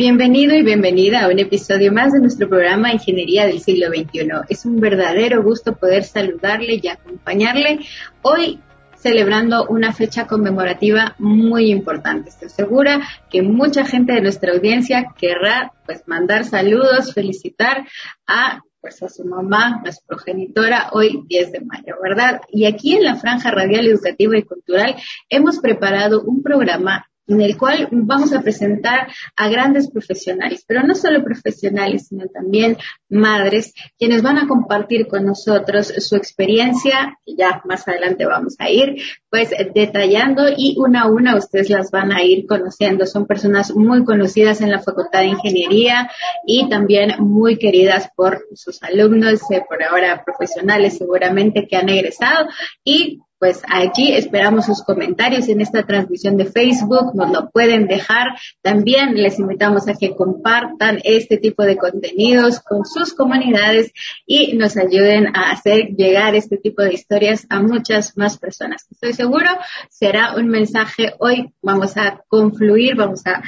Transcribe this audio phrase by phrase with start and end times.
[0.00, 4.30] Bienvenido y bienvenida a un episodio más de nuestro programa Ingeniería del siglo XXI.
[4.48, 7.80] Es un verdadero gusto poder saludarle y acompañarle
[8.22, 8.60] hoy
[8.96, 12.30] celebrando una fecha conmemorativa muy importante.
[12.30, 17.86] Estoy segura que mucha gente de nuestra audiencia querrá pues mandar saludos, felicitar
[18.26, 22.40] a pues a su mamá, a su progenitora, hoy 10 de mayo, ¿verdad?
[22.50, 24.96] Y aquí en la Franja Radial Educativa y Cultural
[25.28, 30.94] hemos preparado un programa en el cual vamos a presentar a grandes profesionales, pero no
[30.94, 32.76] solo profesionales, sino también
[33.08, 38.68] madres, quienes van a compartir con nosotros su experiencia, que ya más adelante vamos a
[38.70, 38.96] ir,
[39.28, 43.06] pues detallando y una a una ustedes las van a ir conociendo.
[43.06, 46.10] Son personas muy conocidas en la Facultad de Ingeniería
[46.46, 52.48] y también muy queridas por sus alumnos, eh, por ahora profesionales seguramente que han egresado
[52.84, 58.28] y pues allí esperamos sus comentarios en esta transmisión de Facebook, nos lo pueden dejar.
[58.62, 63.92] También les invitamos a que compartan este tipo de contenidos con sus comunidades
[64.26, 68.86] y nos ayuden a hacer llegar este tipo de historias a muchas más personas.
[68.90, 69.48] Estoy seguro
[69.88, 71.52] será un mensaje hoy.
[71.62, 73.42] Vamos a confluir, vamos a,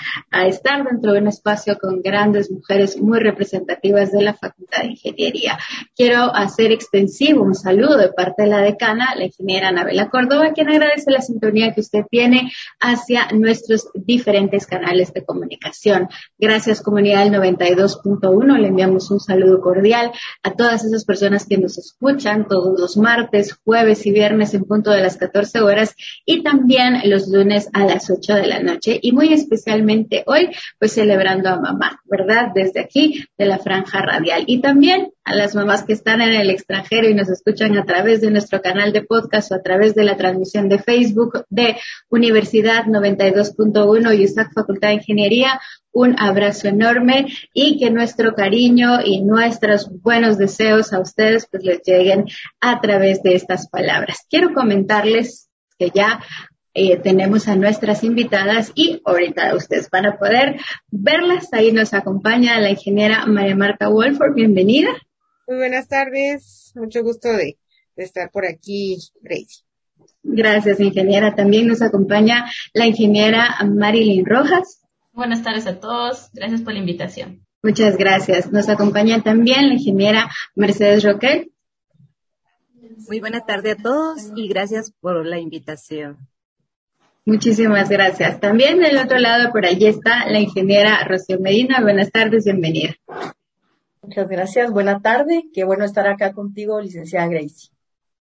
[0.46, 5.58] estar dentro de un espacio con grandes mujeres muy representativas de la Facultad de Ingeniería.
[5.94, 10.69] Quiero hacer extensivo un saludo de parte de la decana, la ingeniera Anabela Córdoba, quien
[10.69, 16.08] agradece la sintonía que usted tiene hacia nuestros diferentes canales de comunicación.
[16.38, 21.78] Gracias comunidad del 92.1, le enviamos un saludo cordial a todas esas personas que nos
[21.78, 25.94] escuchan todos los martes, jueves y viernes en punto de las 14 horas
[26.25, 30.92] y también los lunes a las 8 de la noche y muy especialmente hoy pues
[30.92, 32.48] celebrando a mamá, ¿verdad?
[32.55, 36.50] Desde aquí de la franja radial y también a las mamás que están en el
[36.50, 40.05] extranjero y nos escuchan a través de nuestro canal de podcast o a través de
[40.05, 41.77] la transmisión de Facebook de
[42.10, 45.60] Universidad 92.1 y USAC Facultad de Ingeniería.
[45.93, 51.82] Un abrazo enorme y que nuestro cariño y nuestros buenos deseos a ustedes pues les
[51.82, 52.27] lleguen
[52.61, 54.27] a través de estas palabras.
[54.28, 56.21] Quiero comentarles que ya
[56.75, 60.56] eh, tenemos a nuestras invitadas y ahorita ustedes van a poder
[60.91, 61.53] verlas.
[61.53, 64.34] Ahí nos acompaña la ingeniera María Marta Wolford.
[64.34, 64.91] Bienvenida.
[65.47, 67.59] Muy buenas tardes, mucho gusto de,
[67.97, 69.64] estar por aquí, Gracie.
[70.22, 71.34] Gracias, ingeniera.
[71.34, 74.82] También nos acompaña la ingeniera Marilyn Rojas.
[75.12, 77.44] Buenas tardes a todos, gracias por la invitación.
[77.62, 78.50] Muchas gracias.
[78.50, 81.52] Nos acompaña también la ingeniera Mercedes Roquel.
[83.08, 86.28] Muy buena tarde a todos y gracias por la invitación.
[87.25, 88.41] Muchísimas gracias.
[88.41, 91.81] También del otro lado, por allí está la ingeniera Rocío Medina.
[91.81, 92.97] Buenas tardes, bienvenida.
[94.02, 94.70] Muchas gracias.
[94.72, 95.44] Buena tarde.
[95.52, 97.72] Qué bueno estar acá contigo, licenciada Gracie.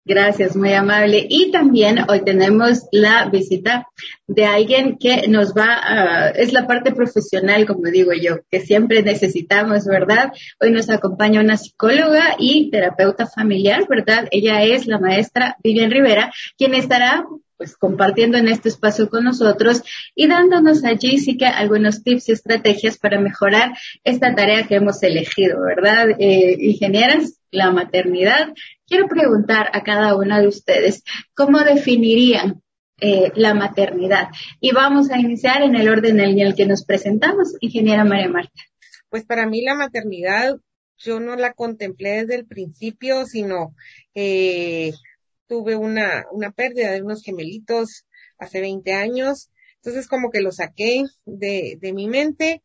[0.05, 1.25] Gracias, muy amable.
[1.29, 3.87] Y también hoy tenemos la visita
[4.27, 9.01] de alguien que nos va a, es la parte profesional, como digo yo, que siempre
[9.01, 10.33] necesitamos, ¿verdad?
[10.59, 14.27] Hoy nos acompaña una psicóloga y terapeuta familiar, ¿verdad?
[14.31, 17.25] Ella es la maestra Vivian Rivera, quien estará
[17.55, 19.83] pues compartiendo en este espacio con nosotros
[20.15, 23.71] y dándonos allí sí que algunos tips y estrategias para mejorar
[24.03, 26.09] esta tarea que hemos elegido, ¿verdad?
[26.19, 28.53] Eh, ingenieras, la maternidad.
[28.93, 32.61] Quiero preguntar a cada una de ustedes, ¿cómo definirían
[33.01, 34.27] eh, la maternidad?
[34.59, 38.61] Y vamos a iniciar en el orden en el que nos presentamos, ingeniera María Marta.
[39.09, 40.57] Pues para mí la maternidad
[40.99, 43.75] yo no la contemplé desde el principio, sino
[44.13, 44.93] eh,
[45.47, 48.05] tuve una, una pérdida de unos gemelitos
[48.37, 52.61] hace 20 años, entonces como que lo saqué de, de mi mente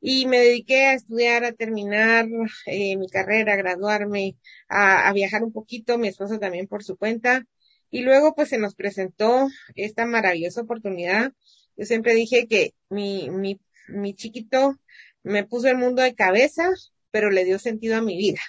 [0.00, 2.26] y me dediqué a estudiar, a terminar
[2.66, 4.36] eh, mi carrera, a graduarme,
[4.68, 7.44] a, a, viajar un poquito, mi esposo también por su cuenta.
[7.90, 11.32] Y luego pues se nos presentó esta maravillosa oportunidad.
[11.76, 14.76] Yo siempre dije que mi, mi, mi chiquito
[15.22, 16.68] me puso el mundo de cabeza,
[17.10, 18.40] pero le dio sentido a mi vida.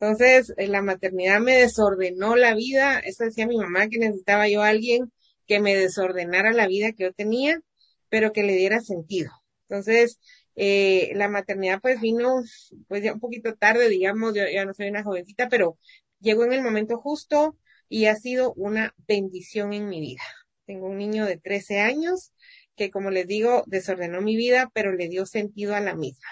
[0.00, 3.00] Entonces, eh, la maternidad me desordenó la vida.
[3.00, 5.12] Eso decía mi mamá que necesitaba yo a alguien
[5.46, 7.60] que me desordenara la vida que yo tenía,
[8.08, 9.30] pero que le diera sentido.
[9.68, 10.18] Entonces,
[10.56, 12.42] eh, la maternidad pues vino
[12.88, 15.78] pues ya un poquito tarde, digamos, yo ya no soy una jovencita, pero
[16.20, 17.56] llegó en el momento justo
[17.88, 20.22] y ha sido una bendición en mi vida.
[20.66, 22.32] Tengo un niño de 13 años
[22.76, 26.28] que, como les digo, desordenó mi vida, pero le dio sentido a la misma.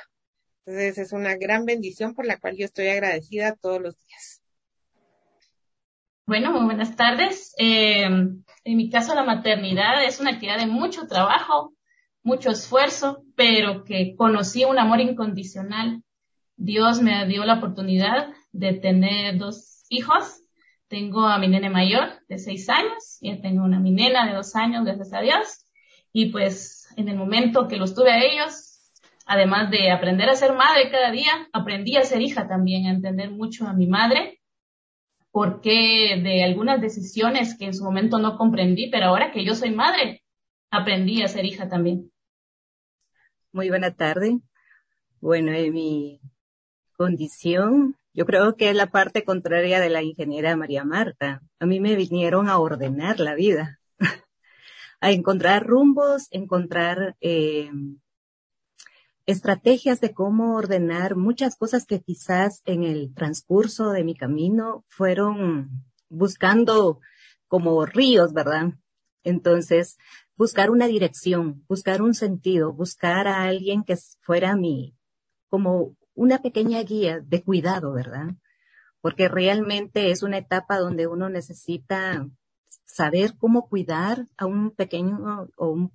[0.65, 4.43] Entonces es una gran bendición por la cual yo estoy agradecida todos los días.
[6.27, 7.55] Bueno, muy buenas tardes.
[7.57, 11.73] Eh, en mi caso, la maternidad es una actividad de mucho trabajo,
[12.29, 16.03] mucho esfuerzo, pero que conocí un amor incondicional.
[16.57, 20.43] Dios me dio la oportunidad de tener dos hijos.
[20.89, 24.55] Tengo a mi nene mayor de seis años y tengo una mi nena de dos
[24.55, 25.65] años, gracias a Dios.
[26.13, 28.93] Y pues en el momento que los tuve a ellos,
[29.25, 33.31] además de aprender a ser madre cada día, aprendí a ser hija también, a entender
[33.31, 34.41] mucho a mi madre,
[35.31, 39.71] porque de algunas decisiones que en su momento no comprendí, pero ahora que yo soy
[39.71, 40.23] madre,
[40.71, 42.11] aprendí a ser hija también.
[43.53, 44.41] Muy buena tarde.
[45.21, 46.21] Bueno, en mi
[46.99, 51.41] condición, yo creo que es la parte contraria de la ingeniera María Marta.
[51.59, 53.81] A mí me vinieron a ordenar la vida,
[55.01, 57.71] a encontrar rumbos, encontrar eh,
[59.25, 65.87] estrategias de cómo ordenar muchas cosas que quizás en el transcurso de mi camino fueron
[66.11, 67.01] buscando
[67.47, 68.75] como ríos, ¿verdad?
[69.25, 69.97] Entonces,
[70.39, 74.95] buscar una dirección, buscar un sentido, buscar a alguien que fuera mi,
[75.51, 78.37] como una pequeña guía de cuidado, ¿verdad?
[79.01, 82.29] Porque realmente es una etapa donde uno necesita
[82.85, 85.93] saber cómo cuidar a un pequeño o un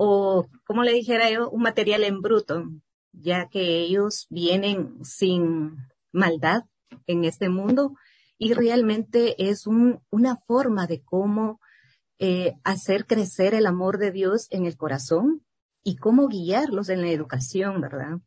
[0.00, 2.70] o, como le dijera yo, un material en bruto,
[3.12, 5.76] ya que ellos vienen sin
[6.12, 6.62] maldad
[7.08, 7.94] en este mundo
[8.38, 11.60] y realmente es una forma de cómo
[12.18, 15.44] eh, hacer crecer el amor de Dios en el corazón
[15.84, 18.18] y cómo guiarlos en la educación, ¿verdad?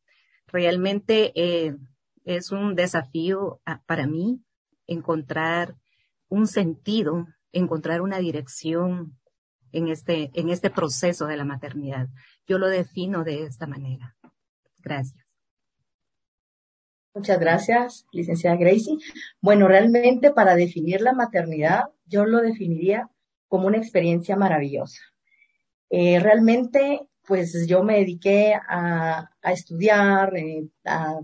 [0.47, 1.75] Realmente eh,
[2.23, 4.41] es un desafío ah, para mí
[4.88, 5.75] encontrar
[6.29, 9.17] un sentido, encontrar una dirección
[9.71, 12.07] en este, en este proceso de la maternidad.
[12.47, 14.15] Yo lo defino de esta manera.
[14.79, 15.25] Gracias.
[17.13, 18.97] Muchas gracias, licenciada Gracie.
[19.41, 23.09] Bueno, realmente para definir la maternidad, yo lo definiría
[23.51, 25.01] como una experiencia maravillosa.
[25.89, 31.19] Eh, realmente, pues yo me dediqué a, a estudiar, eh, a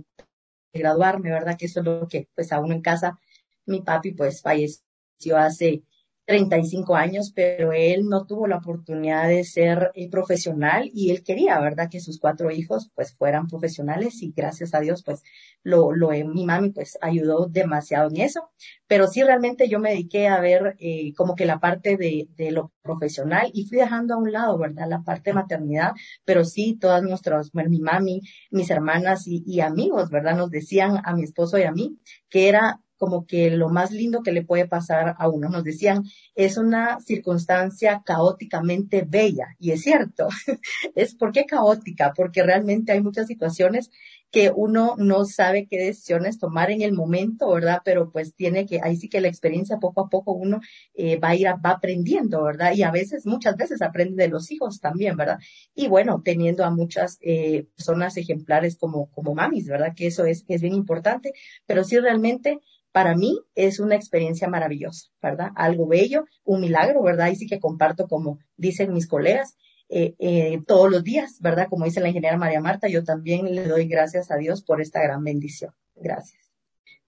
[0.73, 1.55] graduarme, ¿verdad?
[1.57, 3.17] Que eso es lo que, pues a uno en casa,
[3.65, 5.83] mi papi pues falleció hace
[6.27, 11.57] 35 años, pero él no tuvo la oportunidad de ser eh, profesional y él quería,
[11.61, 11.89] ¿verdad?
[11.89, 15.23] Que sus cuatro hijos pues fueran profesionales y gracias a Dios pues
[15.63, 18.49] lo, lo eh, mi mami pues ayudó demasiado en eso,
[18.87, 22.51] pero sí realmente yo me dediqué a ver eh, como que la parte de, de
[22.51, 24.89] lo profesional y fui dejando a un lado, ¿verdad?
[24.89, 25.93] La parte de maternidad,
[26.25, 28.19] pero sí todas nuestras, bueno, mi mami,
[28.51, 30.35] mis hermanas y, y amigos, ¿verdad?
[30.35, 31.97] Nos decían a mi esposo y a mí
[32.29, 35.49] que era como que lo más lindo que le puede pasar a uno.
[35.49, 36.03] Nos decían,
[36.35, 39.55] es una circunstancia caóticamente bella.
[39.59, 40.27] Y es cierto.
[40.95, 42.13] es ¿por qué caótica?
[42.15, 43.89] Porque realmente hay muchas situaciones
[44.31, 47.81] que uno no sabe qué decisiones tomar en el momento, ¿verdad?
[47.85, 50.59] Pero pues tiene que, ahí sí que la experiencia poco a poco uno
[50.95, 52.73] eh, va a ir, va aprendiendo, ¿verdad?
[52.73, 55.39] Y a veces, muchas veces aprende de los hijos también, ¿verdad?
[55.73, 59.93] Y bueno, teniendo a muchas eh, personas ejemplares como, como mamis, ¿verdad?
[59.95, 61.33] Que eso es, es bien importante,
[61.65, 62.59] pero sí realmente
[62.97, 65.51] para mí es una experiencia maravillosa, ¿verdad?
[65.53, 67.29] Algo bello, un milagro, ¿verdad?
[67.29, 69.55] Y sí que comparto, como dicen mis colegas,
[69.87, 71.67] eh, eh, todos los días, ¿verdad?
[71.69, 74.99] Como dice la ingeniera María Marta, yo también le doy gracias a Dios por esta
[74.99, 75.75] gran bendición.
[75.95, 76.51] Gracias.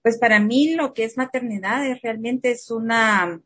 [0.00, 3.42] Pues para mí lo que es maternidad es realmente es una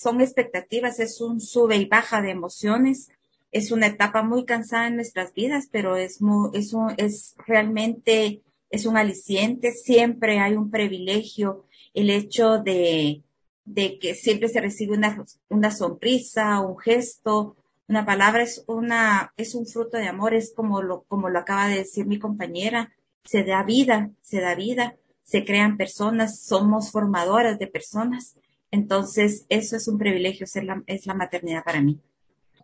[0.00, 3.08] son expectativas, es un sube y baja de emociones,
[3.50, 8.86] es una etapa muy cansada en nuestras vidas, pero es muy, es, es realmente es
[8.86, 13.22] un aliciente, siempre hay un privilegio, el hecho de,
[13.64, 17.56] de que siempre se recibe una, una sonrisa, un gesto,
[17.88, 21.66] una palabra es una, es un fruto de amor, es como lo, como lo acaba
[21.66, 22.92] de decir mi compañera,
[23.24, 28.36] se da vida, se da vida, se crean personas, somos formadoras de personas.
[28.70, 32.00] Entonces, eso es un privilegio, ser la, es la maternidad para mí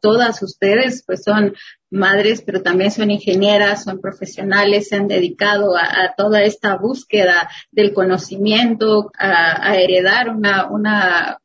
[0.01, 1.55] todas ustedes pues son
[1.91, 7.93] madres, pero también son ingenieras, son profesionales, se han dedicado a, toda esta búsqueda del
[7.93, 11.41] conocimiento, a, heredar una, una,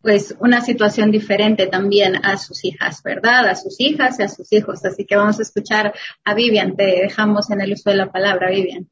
[0.00, 3.46] pues una situación diferente también a sus hijas, ¿verdad?
[3.48, 4.84] A sus hijas y a sus hijos.
[4.84, 6.76] Así que vamos a escuchar a Vivian.
[6.76, 8.90] Te dejamos en el uso de la palabra, Vivian.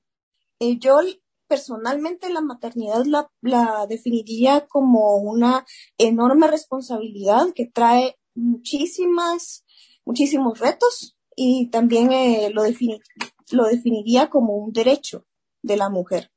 [0.61, 1.01] Eh, yo
[1.49, 5.67] personalmente la maternidad la, la definiría como una
[5.99, 9.65] enorme responsabilidad que trae muchísimas,
[10.05, 12.63] muchísimos retos y también eh, lo,
[13.53, 15.27] lo definiría como un derecho
[15.63, 16.31] de la mujer.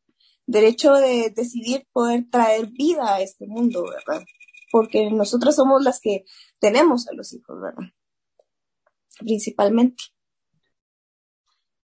[0.48, 4.24] Derecho de decidir poder traer vida a este mundo, ¿verdad?
[4.72, 6.24] Porque nosotros somos las que
[6.60, 7.92] tenemos a los hijos, ¿verdad?
[9.20, 10.04] Principalmente.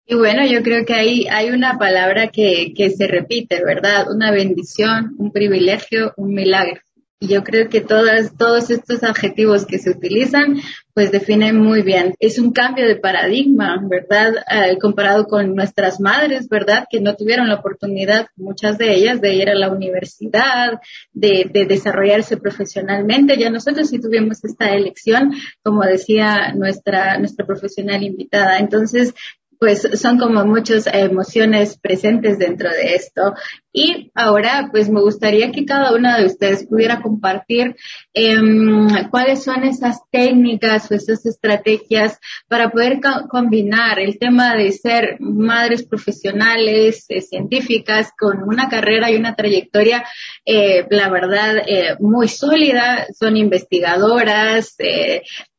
[0.05, 4.11] Y bueno, yo creo que ahí hay una palabra que se repite, ¿verdad?
[4.11, 6.81] Una bendición, un privilegio, un milagro.
[7.21, 10.55] Yo creo que todas, todos estos adjetivos que se utilizan,
[10.93, 12.15] pues definen muy bien.
[12.19, 14.35] Es un cambio de paradigma, ¿verdad?
[14.49, 16.85] Eh, comparado con nuestras madres, ¿verdad?
[16.89, 20.79] Que no tuvieron la oportunidad, muchas de ellas, de ir a la universidad,
[21.11, 23.37] de, de desarrollarse profesionalmente.
[23.37, 28.59] Ya nosotros sí tuvimos esta elección, como decía nuestra, nuestra profesional invitada.
[28.59, 29.13] Entonces,
[29.59, 33.33] pues son como muchas emociones presentes dentro de esto.
[33.73, 37.75] Y ahora, pues me gustaría que cada una de ustedes pudiera compartir
[38.13, 42.99] em, cuáles son esas técnicas o esas estrategias para poder
[43.29, 50.05] combinar el tema de ser madres profesionales, eh, científicas, con una carrera y una trayectoria,
[50.45, 53.07] eh, la verdad, eh, muy sólida.
[53.13, 54.75] Son investigadoras,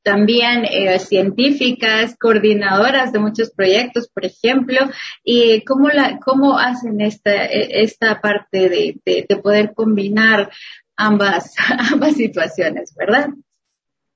[0.03, 4.79] también eh, científicas, coordinadoras de muchos proyectos, por ejemplo,
[5.25, 10.51] y cómo, la, cómo hacen esta, e, esta parte de, de, poder combinar
[10.97, 11.55] ambas,
[11.93, 13.31] ambas situaciones, ¿verdad?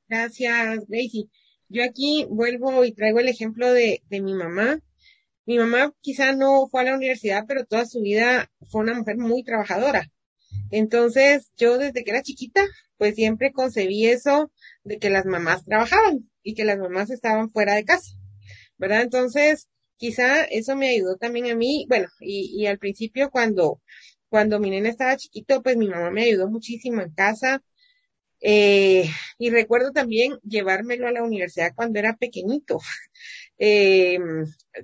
[0.08, 1.30] Gracias, Daisy.
[1.68, 4.78] Yo aquí vuelvo y traigo el ejemplo de, de mi mamá.
[5.46, 9.16] Mi mamá quizá no fue a la universidad, pero toda su vida fue una mujer
[9.16, 10.10] muy trabajadora.
[10.70, 12.62] Entonces, yo desde que era chiquita,
[12.96, 14.50] pues siempre concebí eso
[14.84, 18.12] de que las mamás trabajaban y que las mamás estaban fuera de casa,
[18.78, 19.02] ¿verdad?
[19.02, 23.80] Entonces, quizá eso me ayudó también a mí, bueno, y, y al principio cuando,
[24.28, 27.62] cuando mi nena estaba chiquito, pues mi mamá me ayudó muchísimo en casa.
[28.40, 29.06] Eh,
[29.38, 32.78] y recuerdo también llevármelo a la universidad cuando era pequeñito.
[33.56, 34.18] Eh,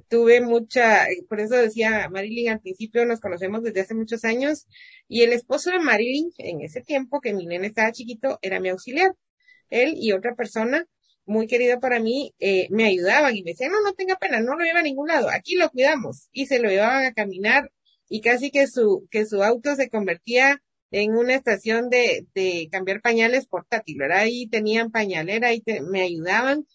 [0.09, 4.69] tuve mucha, por eso decía Marilyn al principio, nos conocemos desde hace muchos años,
[5.09, 8.69] y el esposo de Marilyn, en ese tiempo que mi nena estaba chiquito, era mi
[8.69, 9.13] auxiliar
[9.71, 10.87] él y otra persona
[11.27, 14.57] muy querida para mí, eh, me ayudaban y me decían, no, no tenga pena, no
[14.57, 16.29] lo lleva a ningún lado, aquí lo cuidamos.
[16.33, 17.71] Y se lo llevaban a caminar
[18.09, 20.61] y casi que su, que su auto se convertía
[20.91, 24.19] en una estación de, de cambiar pañales portátil, ¿verdad?
[24.21, 26.67] Ahí tenían pañalera y me ayudaban.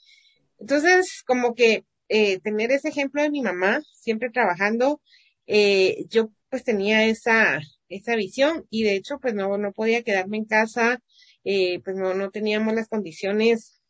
[0.59, 5.01] Entonces, como que eh, tener ese ejemplo de mi mamá, siempre trabajando,
[5.47, 7.59] eh, yo pues tenía esa,
[7.89, 11.01] esa visión y de hecho pues no, no podía quedarme en casa
[11.45, 13.81] eh, pues no, no teníamos las condiciones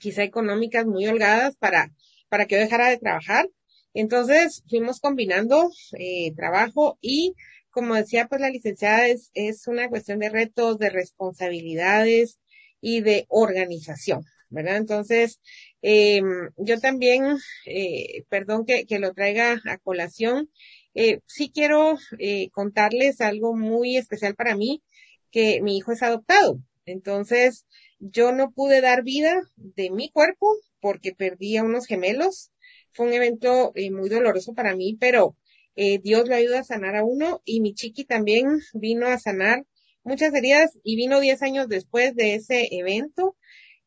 [0.00, 1.92] quizá económicas muy holgadas para,
[2.28, 3.48] para que yo dejara de trabajar.
[3.94, 7.34] Entonces fuimos combinando eh, trabajo y
[7.70, 12.40] como decía pues la licenciada es, es una cuestión de retos, de responsabilidades
[12.80, 14.76] y de organización, ¿verdad?
[14.76, 15.40] Entonces,
[15.82, 16.22] eh,
[16.56, 20.50] yo también, eh, perdón que, que, lo traiga a colación,
[20.94, 24.82] eh, sí quiero eh, contarles algo muy especial para mí,
[25.30, 26.60] que mi hijo es adoptado.
[26.90, 27.66] Entonces,
[27.98, 32.50] yo no pude dar vida de mi cuerpo porque perdí a unos gemelos.
[32.92, 35.36] Fue un evento eh, muy doloroso para mí, pero
[35.76, 39.66] eh, Dios le ayuda a sanar a uno y mi chiqui también vino a sanar
[40.02, 43.36] muchas heridas y vino diez años después de ese evento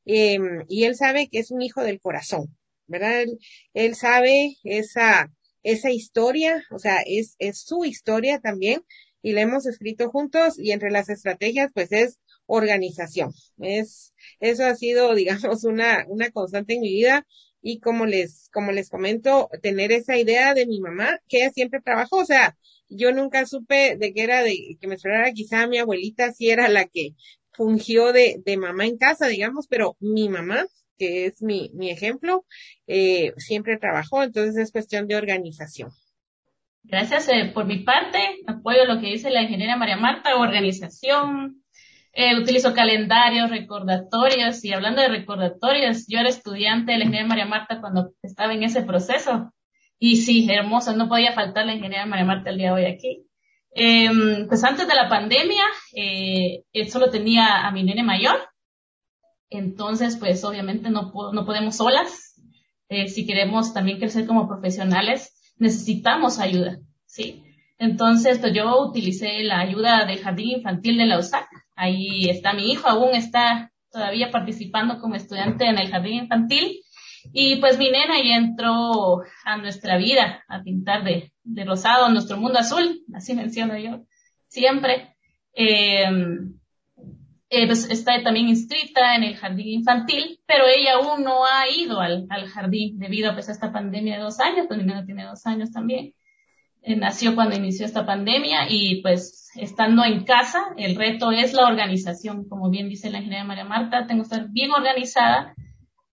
[0.06, 2.56] eh, y él sabe que es un hijo del corazón,
[2.88, 3.22] ¿verdad?
[3.22, 3.40] Él,
[3.74, 5.32] él sabe esa,
[5.64, 8.84] esa historia, o sea, es, es su historia también
[9.22, 13.34] y la hemos escrito juntos y entre las estrategias pues es organización.
[13.60, 17.26] Es, eso ha sido, digamos, una, una constante en mi vida
[17.62, 21.80] y como les, como les comento, tener esa idea de mi mamá, que ella siempre
[21.82, 22.58] trabajó, o sea,
[22.90, 26.68] yo nunca supe de qué era de que me esperara quizá mi abuelita si era
[26.68, 27.16] la que
[27.54, 30.66] fungió de, de mamá en casa, digamos, pero mi mamá,
[30.98, 32.46] que es mi, mi ejemplo,
[32.88, 35.92] eh, siempre trabajó, entonces es cuestión de organización.
[36.84, 41.63] Gracias eh, por mi parte, apoyo lo que dice la ingeniera María Marta, organización,
[42.14, 47.46] eh, utilizo calendarios, recordatorios y hablando de recordatorios, yo era estudiante de la ingeniería María
[47.46, 49.52] Marta cuando estaba en ese proceso
[49.98, 53.26] y sí, hermoso, no podía faltar la ingeniería María Marta el día de hoy aquí.
[53.76, 55.64] Eh, pues antes de la pandemia,
[55.96, 58.38] eh, solo tenía a mi nene mayor,
[59.50, 62.40] entonces pues obviamente no, no podemos solas.
[62.90, 67.44] Eh, si queremos también crecer como profesionales, necesitamos ayuda, ¿sí?
[67.80, 71.18] Entonces, pues yo utilicé la ayuda del jardín infantil de la
[71.76, 76.80] Ahí está mi hijo, aún está todavía participando como estudiante en el jardín infantil.
[77.32, 82.38] Y pues mi nena ya entró a nuestra vida a pintar de, de rosado, nuestro
[82.38, 84.06] mundo azul, así menciono yo
[84.48, 85.16] siempre.
[85.56, 86.06] Eh,
[87.56, 92.00] eh, pues está también inscrita en el jardín infantil, pero ella aún no ha ido
[92.00, 95.06] al, al jardín debido a, pues, a esta pandemia de dos años, pues mi nena
[95.06, 96.16] tiene dos años también.
[96.82, 101.68] Eh, nació cuando inició esta pandemia y pues estando en casa, el reto es la
[101.68, 105.54] organización, como bien dice la ingeniera María Marta, tengo que estar bien organizada,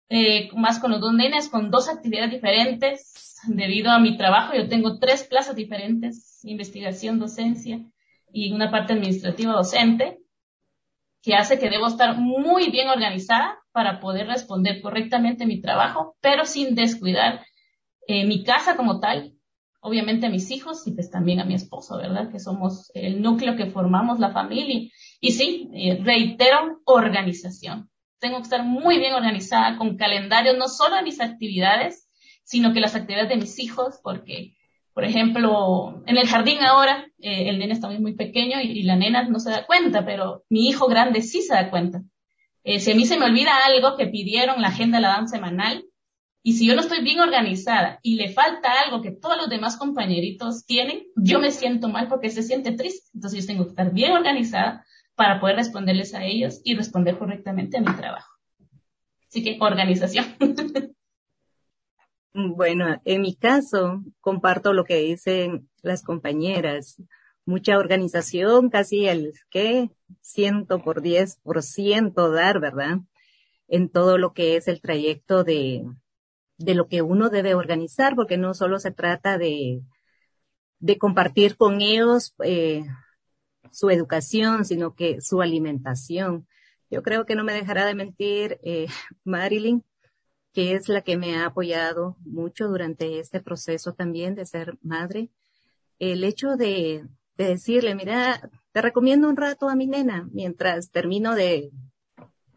[0.08, 4.68] eh, más con los dos nenes, con dos actividades diferentes, debido a mi trabajo, yo
[4.68, 7.80] tengo tres plazas diferentes, investigación, docencia
[8.32, 10.18] y una parte administrativa docente.
[11.22, 16.46] que hace que debo estar muy bien organizada para poder responder correctamente mi trabajo, pero
[16.46, 17.44] sin descuidar
[18.06, 19.34] eh, mi casa como tal,
[19.80, 22.30] obviamente a mis hijos y pues también a mi esposo, ¿verdad?
[22.30, 24.90] Que somos el núcleo que formamos la familia.
[25.20, 27.90] Y sí, eh, reitero, organización.
[28.18, 32.08] Tengo que estar muy bien organizada con calendarios, no solo de mis actividades,
[32.44, 34.54] sino que las actividades de mis hijos, porque
[34.92, 38.96] por ejemplo, en el jardín ahora, eh, el nene está muy, muy pequeño y, la
[38.96, 42.02] nena no se da cuenta, pero mi hijo grande sí se da cuenta.
[42.64, 45.84] Eh, si a mí se me olvida algo que pidieron la agenda la danza semanal,
[46.42, 49.76] y si yo no estoy bien organizada y le falta algo que todos los demás
[49.76, 53.10] compañeritos tienen, yo me siento mal porque se siente triste.
[53.14, 57.76] Entonces yo tengo que estar bien organizada para poder responderles a ellos y responder correctamente
[57.76, 58.32] a mi trabajo.
[59.28, 60.24] Así que organización.
[62.32, 67.02] Bueno, en mi caso, comparto lo que dicen las compañeras.
[67.44, 72.98] Mucha organización, casi el que ciento por diez por ciento dar, ¿verdad?
[73.66, 75.82] En todo lo que es el trayecto de,
[76.60, 79.82] de lo que uno debe organizar, porque no solo se trata de,
[80.78, 82.84] de compartir con ellos eh,
[83.72, 86.46] su educación, sino que su alimentación.
[86.90, 88.86] Yo creo que no me dejará de mentir eh,
[89.24, 89.84] Marilyn,
[90.52, 95.30] que es la que me ha apoyado mucho durante este proceso también de ser madre.
[95.98, 101.70] El hecho de, decirle, mira, te recomiendo un rato a mi nena mientras termino de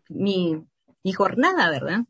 [0.10, 0.62] mi,
[1.03, 2.01] mi jornada, ¿verdad?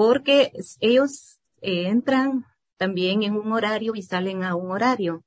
[0.00, 2.46] Porque ellos entran
[2.78, 5.24] también en un horario y salen a un horario.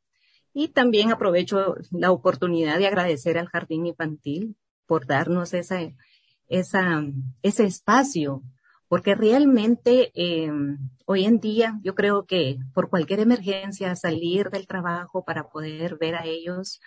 [0.51, 4.55] Y también aprovecho la oportunidad de agradecer al Jardín Infantil
[4.87, 5.77] por darnos esa,
[6.47, 7.03] esa,
[7.43, 8.41] ese espacio
[8.87, 10.51] porque realmente eh,
[11.05, 16.15] hoy en día yo creo que por cualquier emergencia salir del trabajo para poder ver
[16.15, 16.81] a ellos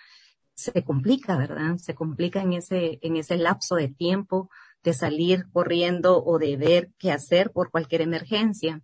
[0.53, 1.77] se complica, ¿verdad?
[1.77, 4.49] Se complica en ese, en ese lapso de tiempo
[4.87, 8.81] de salir corriendo o de ver qué hacer por cualquier emergencia.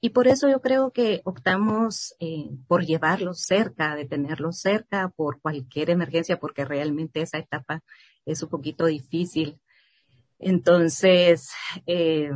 [0.00, 5.40] Y por eso yo creo que optamos eh, por llevarlos cerca, de tenerlos cerca por
[5.40, 7.82] cualquier emergencia, porque realmente esa etapa
[8.24, 9.60] es un poquito difícil
[10.38, 11.50] entonces,
[11.86, 12.30] eh,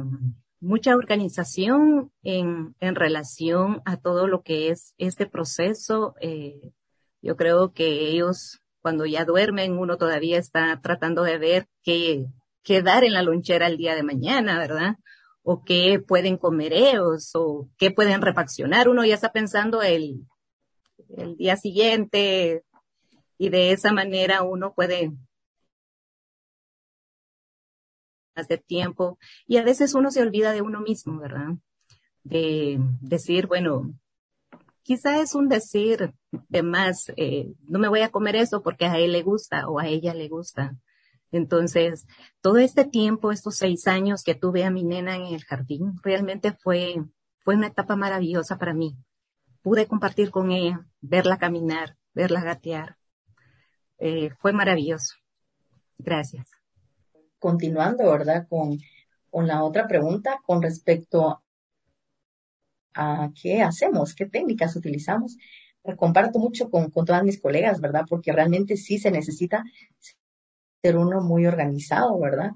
[0.61, 6.15] mucha organización en, en, relación a todo lo que es este proceso.
[6.21, 6.73] Eh,
[7.21, 12.27] yo creo que ellos, cuando ya duermen, uno todavía está tratando de ver qué,
[12.69, 14.97] qué dar en la lonchera el día de mañana, ¿verdad?
[15.43, 18.91] O qué pueden comer ellos, o qué pueden refaccionar.
[18.91, 20.27] Uno ya está pensando el,
[21.17, 22.63] el día siguiente,
[23.39, 25.13] y de esa manera uno puede
[28.49, 31.55] de tiempo y a veces uno se olvida de uno mismo, ¿verdad?
[32.23, 33.95] De decir, bueno,
[34.83, 38.99] quizá es un decir de más, eh, no me voy a comer eso porque a
[38.99, 40.77] él le gusta o a ella le gusta.
[41.31, 42.07] Entonces,
[42.41, 46.53] todo este tiempo, estos seis años que tuve a mi nena en el jardín, realmente
[46.53, 46.97] fue,
[47.41, 48.97] fue una etapa maravillosa para mí.
[49.63, 52.97] Pude compartir con ella, verla caminar, verla gatear.
[53.99, 55.15] Eh, fue maravilloso.
[55.99, 56.59] Gracias
[57.39, 58.47] continuando, ¿verdad?
[58.49, 58.79] Con,
[59.31, 61.43] con la otra pregunta con respecto
[62.95, 65.37] a qué hacemos, qué técnicas utilizamos.
[65.97, 68.05] Comparto mucho con, con todas mis colegas, ¿verdad?
[68.09, 69.65] Porque realmente sí se necesita
[70.83, 72.53] ser uno muy organizado, ¿verdad?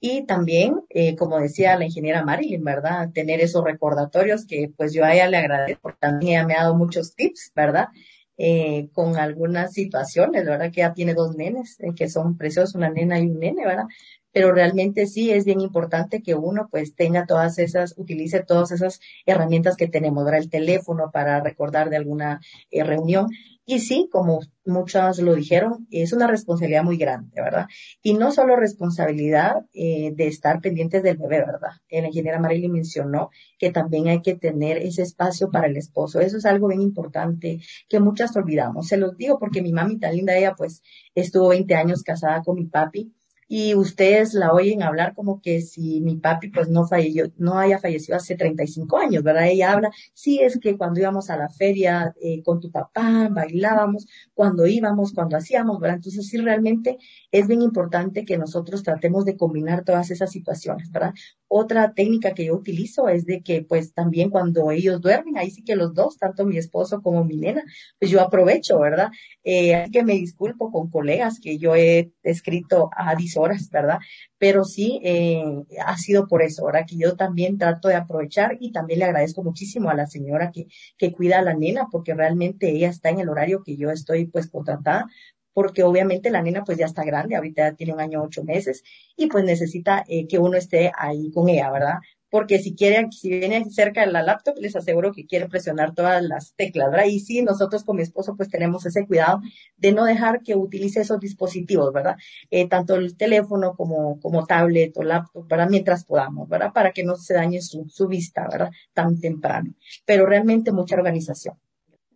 [0.00, 3.10] Y también, eh, como decía la ingeniera Marilyn, ¿verdad?
[3.12, 6.62] Tener esos recordatorios que pues yo a ella le agradezco, porque también ella me ha
[6.62, 7.88] dado muchos tips, ¿verdad?
[8.36, 10.72] Eh, con algunas situaciones, ¿verdad?
[10.72, 13.86] Que ya tiene dos nenes, eh, que son preciosos, una nena y un nene, ¿verdad?
[14.32, 19.00] pero realmente sí es bien importante que uno pues tenga todas esas, utilice todas esas
[19.26, 20.40] herramientas que tenemos, ¿verdad?
[20.40, 23.28] El teléfono para recordar de alguna eh, reunión.
[23.64, 27.66] Y sí, como muchas lo dijeron, es una responsabilidad muy grande, ¿verdad?
[28.02, 31.70] Y no solo responsabilidad eh, de estar pendientes del bebé, ¿verdad?
[31.88, 36.20] La ingeniera Marilyn mencionó que también hay que tener ese espacio para el esposo.
[36.20, 38.88] Eso es algo bien importante que muchas olvidamos.
[38.88, 40.82] Se los digo porque mi mami tan linda, ella pues
[41.14, 43.12] estuvo 20 años casada con mi papi
[43.54, 47.78] y ustedes la oyen hablar como que si mi papi pues no falleció, no haya
[47.78, 49.46] fallecido hace 35 años, ¿verdad?
[49.46, 54.06] Ella habla, sí es que cuando íbamos a la feria eh, con tu papá, bailábamos,
[54.32, 55.96] cuando íbamos, cuando hacíamos, ¿verdad?
[55.96, 56.96] Entonces sí realmente
[57.30, 61.12] es bien importante que nosotros tratemos de combinar todas esas situaciones, ¿verdad?
[61.46, 65.62] Otra técnica que yo utilizo es de que pues también cuando ellos duermen, ahí sí
[65.62, 67.62] que los dos, tanto mi esposo como mi nena,
[67.98, 69.10] pues yo aprovecho, ¿verdad?
[69.44, 73.98] Eh, así que me disculpo con colegas que yo he escrito a 10 horas, ¿verdad?
[74.38, 75.44] Pero sí eh,
[75.84, 76.86] ha sido por eso, ¿verdad?
[76.86, 80.66] Que yo también trato de aprovechar y también le agradezco muchísimo a la señora que,
[80.96, 84.26] que cuida a la nena porque realmente ella está en el horario que yo estoy
[84.26, 85.06] pues contratada
[85.54, 88.82] porque obviamente la nena pues ya está grande, ahorita ya tiene un año ocho meses
[89.16, 91.96] y pues necesita eh, que uno esté ahí con ella, ¿verdad?
[92.32, 96.22] Porque si quieren, si vienen cerca de la laptop, les aseguro que quiere presionar todas
[96.22, 97.04] las teclas, ¿verdad?
[97.04, 99.42] Y sí, nosotros con mi esposo pues tenemos ese cuidado
[99.76, 102.16] de no dejar que utilice esos dispositivos, ¿verdad?
[102.50, 105.68] Eh, tanto el teléfono como, como tablet o laptop, ¿verdad?
[105.68, 106.72] Mientras podamos, ¿verdad?
[106.72, 108.70] Para que no se dañe su, su vista, ¿verdad?
[108.94, 109.74] Tan temprano.
[110.06, 111.56] Pero realmente mucha organización.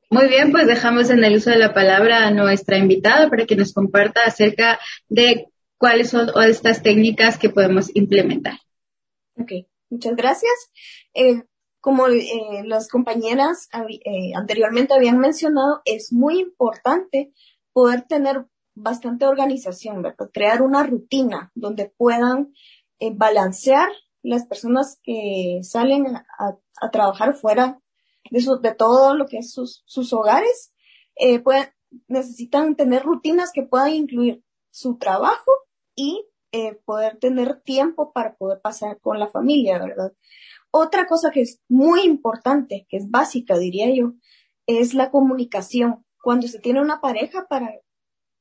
[0.09, 3.55] Muy bien, pues dejamos en el uso de la palabra a nuestra invitada para que
[3.55, 4.79] nos comparta acerca
[5.11, 8.55] de cuáles son estas técnicas que podemos implementar.
[9.37, 9.53] Ok,
[9.91, 10.53] muchas gracias.
[11.15, 11.43] Eh,
[11.81, 17.33] como eh, las compañeras eh, anteriormente habían mencionado, es muy importante
[17.73, 20.31] poder tener bastante organización, ¿verdad?
[20.33, 22.53] Crear una rutina donde puedan
[23.15, 23.89] balancear
[24.23, 27.81] las personas que salen a, trabajar fuera
[28.31, 30.75] de, de todo lo que es sus, sus hogares,
[31.45, 31.69] pueden,
[32.09, 35.53] necesitan tener rutinas que puedan incluir su trabajo
[35.95, 36.27] y
[36.59, 40.15] eh, poder tener tiempo para poder pasar con la familia, ¿verdad?
[40.71, 44.15] Otra cosa que es muy importante, que es básica, diría yo,
[44.67, 46.07] es la comunicación.
[46.23, 47.75] Cuando se tiene una pareja para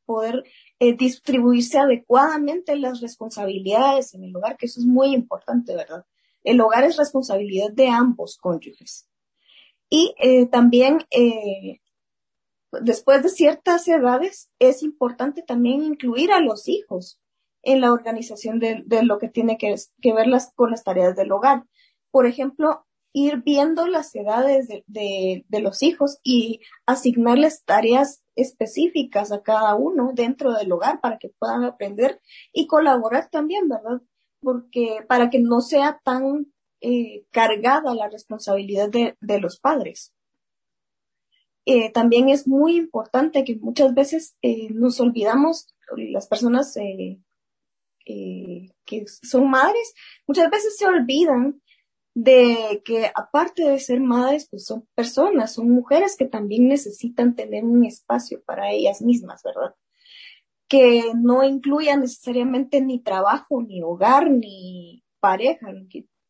[0.06, 0.46] poder
[0.80, 6.06] eh, distribuirse adecuadamente las responsabilidades en el hogar, que eso es muy importante, ¿verdad?
[6.46, 9.10] El hogar es responsabilidad de ambos cónyuges.
[9.90, 11.00] Y eh, también,
[12.72, 17.20] después de ciertas edades, es importante también incluir a los hijos
[17.66, 19.76] en la organización de, lo que tiene que,
[20.14, 21.66] ver las, con las tareas del hogar.
[22.12, 29.42] Por ejemplo, ir viendo las edades de, de, los hijos y asignarles tareas específicas a
[29.42, 32.22] cada uno dentro del hogar para que puedan aprender
[32.54, 34.02] y colaborar también, ¿verdad?
[34.42, 36.48] Porque para que no sea tan
[36.82, 40.14] eh, cargada la responsabilidad de, los padres.
[41.66, 46.78] Eh, también es muy importante que muchas veces eh, nos olvidamos, las personas
[48.06, 49.94] que son madres,
[50.28, 51.62] muchas veces se olvidan
[52.16, 57.66] de que aparte de ser madres, pues son personas, son mujeres que también necesitan tener
[57.66, 59.76] un espacio para ellas mismas, ¿verdad?
[60.70, 65.68] Que no incluya necesariamente ni trabajo, ni hogar, ni pareja,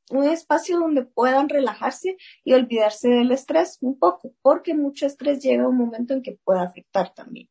[0.10, 5.66] un espacio donde puedan relajarse y olvidarse del estrés un poco, porque mucho estrés llega
[5.66, 7.50] a un momento en que puede afectar también.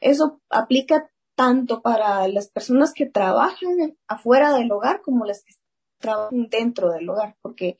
[0.00, 1.10] Eso aplica
[1.42, 5.54] tanto para las personas que trabajan afuera del hogar como las que
[5.98, 7.78] trabajan dentro del hogar, porque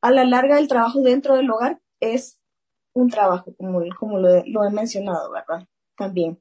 [0.00, 2.40] a la larga el trabajo dentro del hogar es
[2.94, 5.68] un trabajo, como, como lo, he mencionado, ¿verdad?
[5.94, 6.40] También.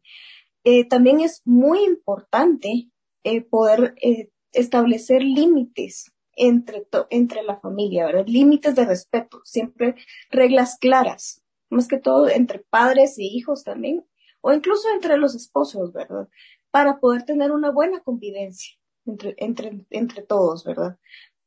[0.64, 2.90] Eh, también es muy importante
[3.26, 8.28] eh, poder eh, establecer límites entre, entre la familia, ¿verdad?
[8.28, 9.96] Límites de respeto, siempre
[10.30, 14.06] reglas claras, más que todo entre padres e hijos también,
[14.44, 16.28] o incluso entre los esposos, ¿verdad?
[16.70, 18.76] Para poder tener una buena convivencia
[19.06, 20.98] entre, entre, entre todos, ¿verdad?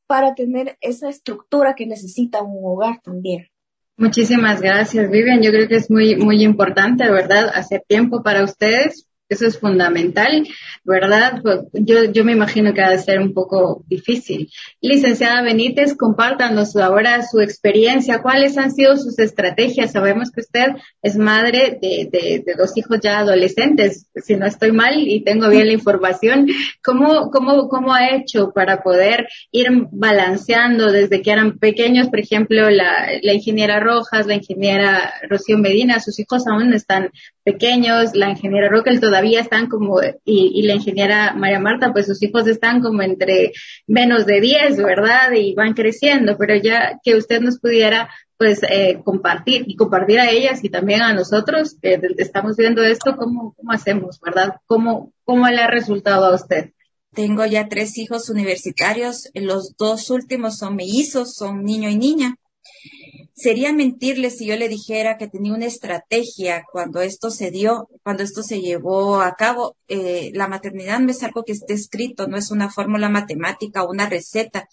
[0.06, 3.48] Para tener esa estructura que necesita un hogar también.
[3.98, 5.42] Muchísimas gracias, Vivian.
[5.42, 7.50] Yo creo que es muy, muy importante, ¿verdad?
[7.54, 10.46] Hacer tiempo para ustedes eso es fundamental,
[10.84, 11.40] ¿verdad?
[11.42, 14.50] Pues, yo, yo me imagino que ha de ser un poco difícil.
[14.80, 18.22] Licenciada Benítez, compártanos ahora su experiencia.
[18.22, 19.92] ¿Cuáles han sido sus estrategias?
[19.92, 20.66] Sabemos que usted
[21.02, 25.48] es madre de, de, de dos hijos ya adolescentes, si no estoy mal y tengo
[25.48, 26.46] bien la información.
[26.84, 32.08] ¿Cómo, cómo, cómo ha hecho para poder ir balanceando desde que eran pequeños?
[32.08, 37.10] Por ejemplo, la, la ingeniera Rojas, la ingeniera Rocío Medina, sus hijos aún están
[37.46, 42.48] pequeños, la ingeniera Roquel todavía están como, y, la ingeniera María Marta, pues sus hijos
[42.48, 43.52] están como entre
[43.86, 45.30] menos de 10, ¿verdad?
[45.32, 50.28] Y van creciendo, pero ya que usted nos pudiera pues eh, compartir y compartir a
[50.28, 54.56] ellas y también a nosotros que estamos viendo esto, ¿cómo, cómo hacemos, verdad?
[54.66, 56.72] ¿Cómo, ¿Cómo le ha resultado a usted?
[57.14, 62.34] Tengo ya tres hijos universitarios, los dos últimos son mellizos, son niño y niña.
[63.36, 68.22] Sería mentirle si yo le dijera que tenía una estrategia cuando esto se dio, cuando
[68.22, 69.76] esto se llevó a cabo.
[69.88, 73.90] Eh, la maternidad no es algo que esté escrito, no es una fórmula matemática o
[73.90, 74.68] una receta.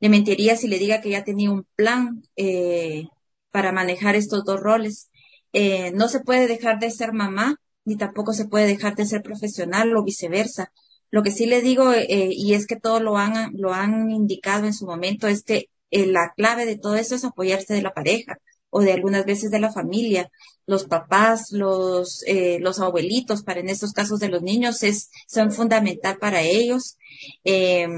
[0.00, 3.04] Le mentiría si le diga que ya tenía un plan eh,
[3.52, 5.10] para manejar estos dos roles.
[5.52, 9.22] Eh, no se puede dejar de ser mamá, ni tampoco se puede dejar de ser
[9.22, 10.72] profesional o viceversa.
[11.12, 14.74] Lo que sí le digo, y es que todo lo han, lo han indicado en
[14.74, 18.38] su momento, es que eh, la clave de todo eso es apoyarse de la pareja
[18.70, 20.30] o de algunas veces de la familia,
[20.66, 25.52] los papás, los, eh, los abuelitos, para en estos casos de los niños, es, son
[25.52, 26.98] fundamental para ellos.
[27.44, 27.88] Eh,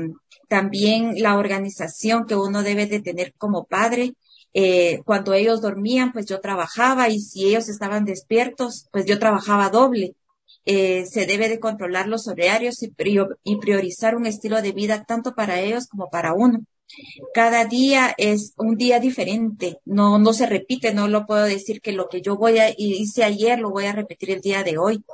[0.49, 4.15] también la organización que uno debe de tener como padre.
[4.53, 9.71] Eh, cuando ellos dormían, pues yo trabajaba y si ellos estaban despiertos, pues yo trabajaba
[9.71, 10.15] doble.
[10.67, 15.61] eh, se debe de controlar los horarios y priorizar un estilo de vida tanto para
[15.61, 16.61] ellos como para uno.
[17.35, 21.93] Cada día es un día diferente, no, no se repite, no lo puedo decir que
[21.93, 25.05] lo que yo voy a hice ayer lo voy a repetir el día de hoy.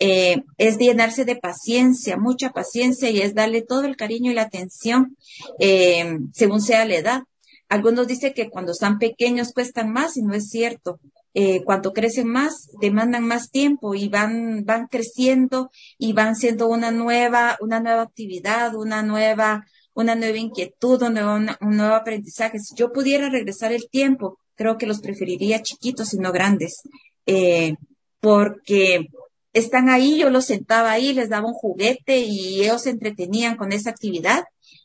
[0.00, 4.42] Eh, es llenarse de paciencia, mucha paciencia y es darle todo el cariño y la
[4.42, 5.16] atención
[5.58, 7.22] eh, según sea la edad.
[7.68, 11.00] Algunos dicen que cuando están pequeños cuestan más y no es cierto.
[11.34, 16.90] Eh, cuando crecen más, demandan más tiempo y van, van creciendo y van siendo una
[16.90, 19.66] nueva, una nueva actividad, una nueva,
[19.98, 21.14] una nueva inquietud, un
[21.76, 22.60] nuevo, aprendizaje.
[22.60, 26.82] Si yo pudiera regresar el tiempo, creo que los preferiría chiquitos y no grandes,
[27.26, 27.74] eh,
[28.20, 29.08] porque
[29.52, 33.72] están ahí, yo los sentaba ahí, les daba un juguete y ellos se entretenían con
[33.72, 34.44] esa actividad.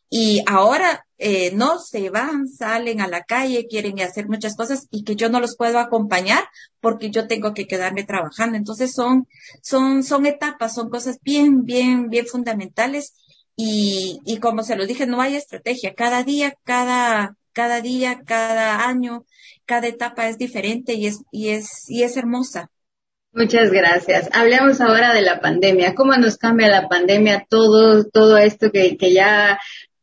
[0.09, 5.03] Y ahora eh, no se van, salen a la calle, quieren hacer muchas cosas y
[5.03, 6.43] que yo no los puedo acompañar
[6.81, 8.57] porque yo tengo que quedarme trabajando.
[8.57, 9.27] Entonces son,
[9.61, 13.13] son, son etapas, son cosas bien, bien, bien fundamentales.
[13.55, 15.93] Y, y como se lo dije, no hay estrategia.
[15.93, 19.25] Cada día, cada, cada día, cada año,
[19.65, 22.69] cada etapa es diferente y es, y es, y es hermosa.
[23.31, 24.29] Muchas gracias.
[24.31, 25.95] Hablemos ahora de la pandemia.
[25.95, 29.59] ¿Cómo nos cambia la pandemia todo, todo esto que, que ya,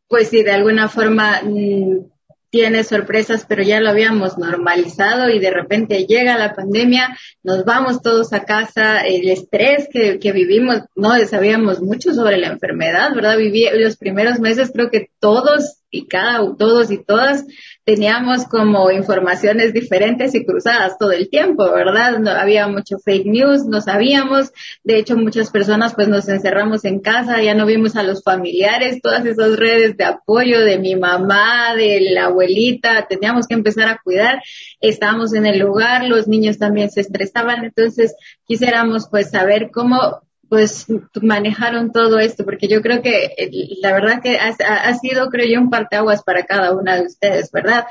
[0.09, 2.11] pues si de alguna forma mm,
[2.51, 8.03] tiene sorpresas, pero ya lo habíamos normalizado y de repente llega la pandemia, nos vamos
[8.03, 13.39] todos a casa, el estrés que, que vivimos, no sabíamos mucho sobre la enfermedad, ¿verdad?
[13.39, 17.45] Viví los primeros meses, creo que todos y cada, todos y todas
[17.85, 22.19] teníamos como informaciones diferentes y cruzadas todo el tiempo, ¿verdad?
[22.19, 24.53] No, había mucho fake news, no sabíamos,
[24.85, 29.01] de hecho muchas personas pues nos encerramos en casa, ya no vimos a los familiares,
[29.03, 34.01] todas esas redes de apoyo de mi mamá, de la abuelita, teníamos que empezar a
[34.03, 34.43] cuidar,
[34.81, 38.15] estábamos en el lugar, los niños también se estresaban, entonces
[38.45, 40.87] quisiéramos pues saber cómo pues
[41.23, 43.37] manejaron todo esto, porque yo creo que
[43.81, 47.87] la verdad que ha, sido, creo yo, un parteaguas para cada una de ustedes, ¿verdad?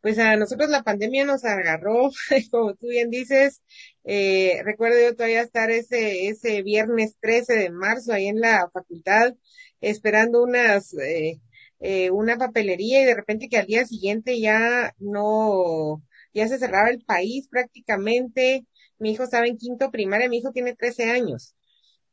[0.00, 2.10] Pues a nosotros la pandemia nos agarró,
[2.50, 3.62] como tú bien dices,
[4.04, 9.34] eh, recuerdo yo todavía estar ese, ese viernes 13 de marzo ahí en la facultad,
[9.80, 11.40] esperando unas, eh,
[11.80, 16.02] eh, una papelería y de repente que al día siguiente ya no,
[16.34, 18.66] ya se cerraba el país prácticamente.
[18.98, 21.54] Mi hijo estaba en quinto primaria, mi hijo tiene 13 años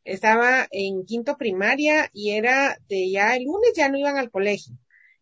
[0.03, 4.75] estaba en quinto primaria y era de ya el lunes ya no iban al colegio.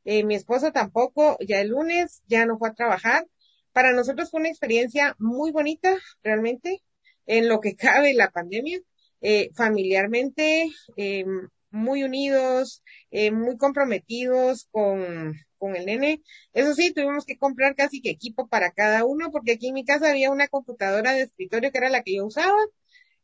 [0.05, 3.27] Eh, mi esposo tampoco, ya el lunes ya no fue a trabajar.
[3.73, 6.81] Para nosotros fue una experiencia muy bonita, realmente,
[7.25, 8.79] en lo que cabe la pandemia,
[9.21, 11.25] eh, familiarmente, eh,
[11.71, 16.21] muy unidos, eh, muy comprometidos con, con el nene.
[16.53, 19.85] Eso sí, tuvimos que comprar casi que equipo para cada uno, porque aquí en mi
[19.85, 22.57] casa había una computadora de escritorio que era la que yo usaba,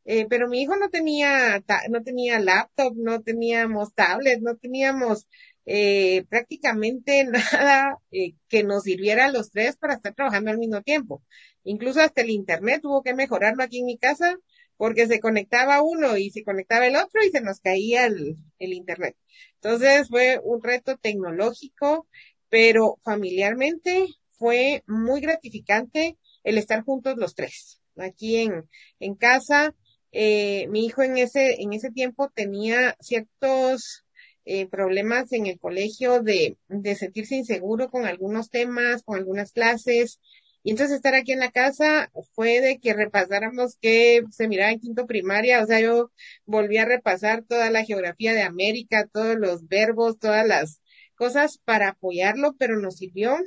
[0.06, 5.28] eh, pero mi hijo no tenía, no tenía laptop, no teníamos tablet, no teníamos
[5.66, 10.82] eh, prácticamente nada eh, que nos sirviera a los tres para estar trabajando al mismo
[10.82, 11.24] tiempo.
[11.64, 14.38] Incluso hasta el internet tuvo que mejorarlo aquí en mi casa
[14.76, 18.74] porque se conectaba uno y se conectaba el otro y se nos caía el, el
[18.74, 19.16] internet.
[19.56, 22.08] Entonces fue un reto tecnológico,
[22.50, 29.74] pero familiarmente fue muy gratificante el estar juntos los tres aquí en, en casa
[30.14, 34.06] eh, mi hijo en ese, en ese tiempo tenía ciertos
[34.46, 40.20] eh, problemas en el colegio de, de sentirse inseguro con algunos temas, con algunas clases.
[40.64, 44.80] Y entonces estar aquí en la casa fue de que repasáramos que se miraba en
[44.80, 46.12] quinto primaria, o sea, yo
[46.46, 50.82] volví a repasar toda la geografía de América, todos los verbos, todas las
[51.16, 53.38] cosas para apoyarlo, pero nos sirvió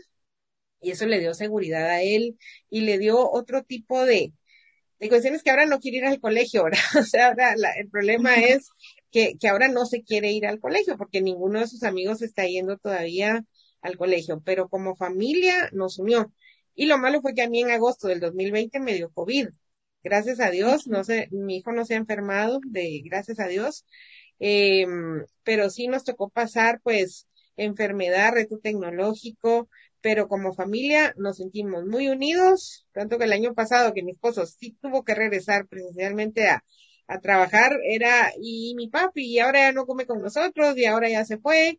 [0.80, 2.38] y eso le dio seguridad a él
[2.70, 4.32] y le dio otro tipo de,
[4.98, 7.88] la cuestión es que ahora no quiere ir al colegio, ahora, o sea, ahora el
[7.90, 8.70] problema es
[9.10, 12.46] que, que ahora no se quiere ir al colegio porque ninguno de sus amigos está
[12.46, 13.44] yendo todavía
[13.82, 16.32] al colegio, pero como familia nos unió.
[16.74, 19.48] Y lo malo fue que a mí en agosto del 2020 me dio COVID.
[20.02, 23.84] Gracias a Dios, no sé, mi hijo no se ha enfermado, de gracias a Dios,
[24.38, 24.86] eh,
[25.42, 29.68] pero sí nos tocó pasar pues enfermedad, reto tecnológico,
[30.00, 34.46] pero como familia nos sentimos muy unidos, tanto que el año pasado que mi esposo
[34.46, 36.64] sí tuvo que regresar presencialmente a,
[37.08, 41.08] a trabajar, era, y mi papi, y ahora ya no come con nosotros, y ahora
[41.08, 41.78] ya se fue,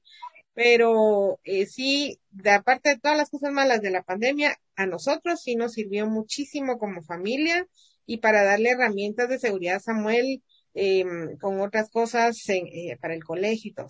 [0.54, 5.42] pero eh, sí, de aparte de todas las cosas malas de la pandemia, a nosotros
[5.44, 7.68] sí nos sirvió muchísimo como familia
[8.08, 10.42] y para darle herramientas de seguridad a Samuel
[10.74, 11.06] eh,
[11.42, 13.88] con otras cosas eh, para el colegio y todo.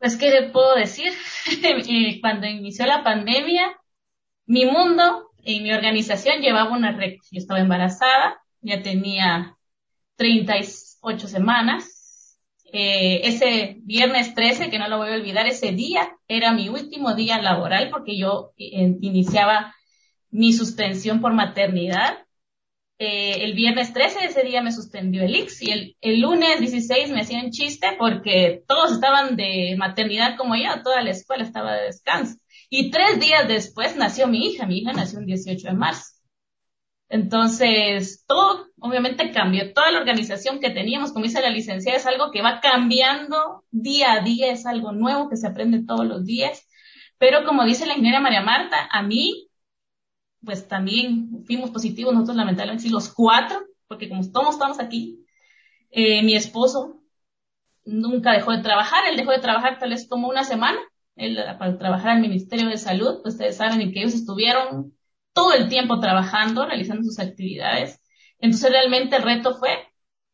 [0.00, 1.12] Pues, ¿qué le puedo decir?
[2.22, 3.78] Cuando inició la pandemia,
[4.46, 7.18] mi mundo y mi organización llevaba una red.
[7.30, 9.58] Yo estaba embarazada, ya tenía
[10.16, 12.38] 38 semanas.
[12.72, 17.14] Eh, ese viernes 13, que no lo voy a olvidar, ese día era mi último
[17.14, 19.74] día laboral porque yo eh, iniciaba
[20.30, 22.24] mi suspensión por maternidad.
[23.02, 27.08] Eh, el viernes 13 ese día me suspendió el IX y el, el lunes 16
[27.08, 31.86] me hacían chiste porque todos estaban de maternidad como yo, toda la escuela estaba de
[31.86, 32.36] descanso.
[32.68, 36.20] Y tres días después nació mi hija, mi hija nació el 18 de marzo.
[37.08, 39.72] Entonces, todo obviamente cambió.
[39.72, 44.12] Toda la organización que teníamos, como dice la licenciada, es algo que va cambiando día
[44.12, 46.68] a día, es algo nuevo que se aprende todos los días.
[47.16, 49.48] Pero como dice la ingeniera María Marta, a mí,
[50.44, 55.24] pues también fuimos positivos, nosotros lamentablemente, los cuatro, porque como todos estamos aquí,
[55.90, 57.00] eh, mi esposo
[57.84, 60.78] nunca dejó de trabajar, él dejó de trabajar tal vez como una semana,
[61.16, 64.94] él para trabajar al Ministerio de Salud, pues ustedes saben que ellos estuvieron
[65.32, 68.00] todo el tiempo trabajando, realizando sus actividades.
[68.38, 69.70] Entonces realmente el reto fue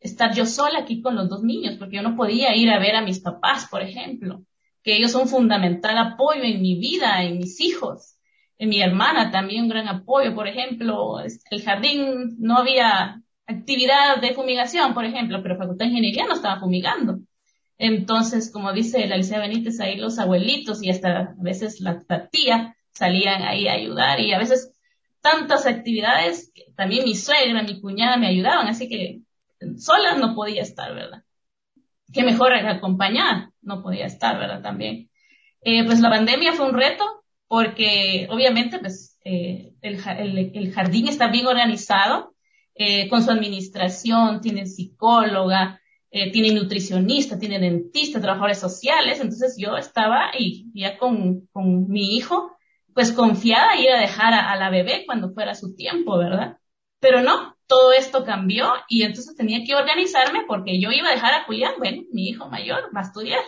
[0.00, 2.96] estar yo sola aquí con los dos niños, porque yo no podía ir a ver
[2.96, 4.44] a mis papás, por ejemplo,
[4.82, 8.15] que ellos son fundamental apoyo en mi vida, en mis hijos,
[8.58, 14.94] mi hermana también un gran apoyo, por ejemplo, el jardín no había actividad de fumigación,
[14.94, 17.18] por ejemplo, pero Facultad de Ingeniería no estaba fumigando.
[17.78, 22.76] Entonces, como dice la Alicia Benítez, ahí los abuelitos y hasta a veces la tía
[22.92, 24.72] salían ahí a ayudar y a veces
[25.20, 29.20] tantas actividades, también mi suegra, mi cuñada me ayudaban, así que
[29.76, 31.24] sola no podía estar, ¿verdad?
[32.12, 34.62] Qué mejor era acompañar, no podía estar, ¿verdad?
[34.62, 35.10] También.
[35.60, 41.28] Eh, pues la pandemia fue un reto porque obviamente pues eh, el, el, jardín está
[41.28, 42.34] bien organizado
[42.74, 45.80] eh, con su administración, tiene psicóloga,
[46.10, 52.16] eh, tiene nutricionista, tiene dentista, trabajadores sociales, entonces yo estaba ahí ya con, con mi
[52.16, 52.52] hijo
[52.94, 56.56] pues confiada ir a dejar a, la bebé cuando fuera su tiempo, ¿verdad?
[56.98, 61.34] Pero no, todo esto cambió y entonces tenía que organizarme porque yo iba a dejar
[61.34, 63.40] a Julián, bueno, mi hijo mayor va a estudiar.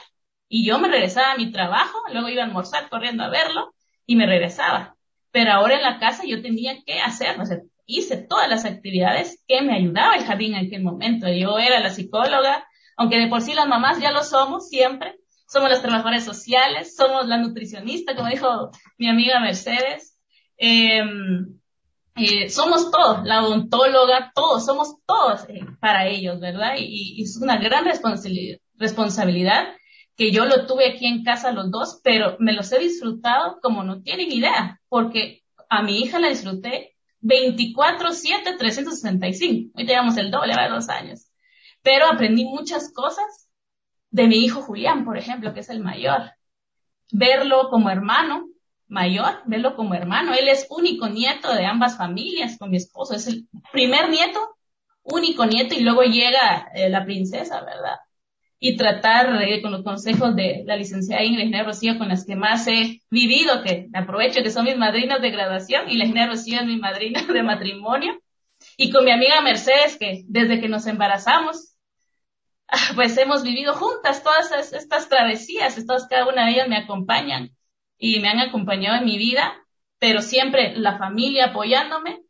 [0.48, 3.74] Y yo me regresaba a mi trabajo, luego iba a almorzar corriendo a verlo
[4.08, 4.96] y me regresaba.
[5.30, 9.44] Pero ahora en la casa yo tenía que hacer, o sea, hice todas las actividades
[9.46, 11.28] que me ayudaba el jardín en aquel momento.
[11.28, 12.66] Yo era la psicóloga,
[12.96, 15.16] aunque de por sí las mamás ya lo somos siempre,
[15.46, 20.18] somos las trabajadoras sociales, somos la nutricionista, como dijo mi amiga Mercedes.
[20.56, 21.60] Em,
[22.16, 26.76] eh, somos todos, la odontóloga, todos, somos todos eh, para ellos, ¿verdad?
[26.78, 29.68] Y, es una gran responsabilidad
[30.18, 33.84] que yo lo tuve aquí en casa los dos, pero me los he disfrutado como
[33.84, 39.70] no tienen idea, porque a mi hija la disfruté 24-7, 365.
[39.78, 40.74] Hoy tenemos el doble, ¿verdad?
[40.74, 41.30] Dos años.
[41.82, 43.48] Pero aprendí muchas cosas
[44.10, 46.32] de mi hijo Julián, por ejemplo, que es el mayor.
[47.12, 48.48] Verlo como hermano
[48.88, 50.34] mayor, verlo como hermano.
[50.34, 53.14] Él es único nieto de ambas familias con mi esposo.
[53.14, 54.56] Es el primer nieto,
[55.04, 57.98] único nieto, y luego llega eh, la princesa, ¿verdad?
[58.60, 62.66] Y tratar eh, con los consejos de la licenciada Ingrid Rocío con las que más
[62.66, 66.66] he vivido, que aprovecho que son mis madrinas de graduación y la Ingrid Rocío es
[66.66, 68.20] mi madrina de matrimonio.
[68.76, 71.76] Y con mi amiga Mercedes, que desde que nos embarazamos,
[72.94, 77.56] pues hemos vivido juntas todas estas travesías, todas, cada una de ellas me acompañan
[77.96, 79.54] y me han acompañado en mi vida,
[79.98, 82.22] pero siempre la familia apoyándome.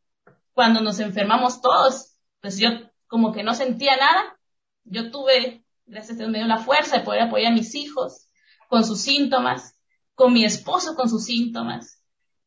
[0.52, 2.70] Cuando nos enfermamos todos, pues yo
[3.06, 4.38] como que no sentía nada.
[4.84, 8.28] Yo tuve, gracias a Dios me dio la fuerza de poder apoyar a mis hijos
[8.68, 9.78] con sus síntomas,
[10.14, 12.02] con mi esposo con sus síntomas.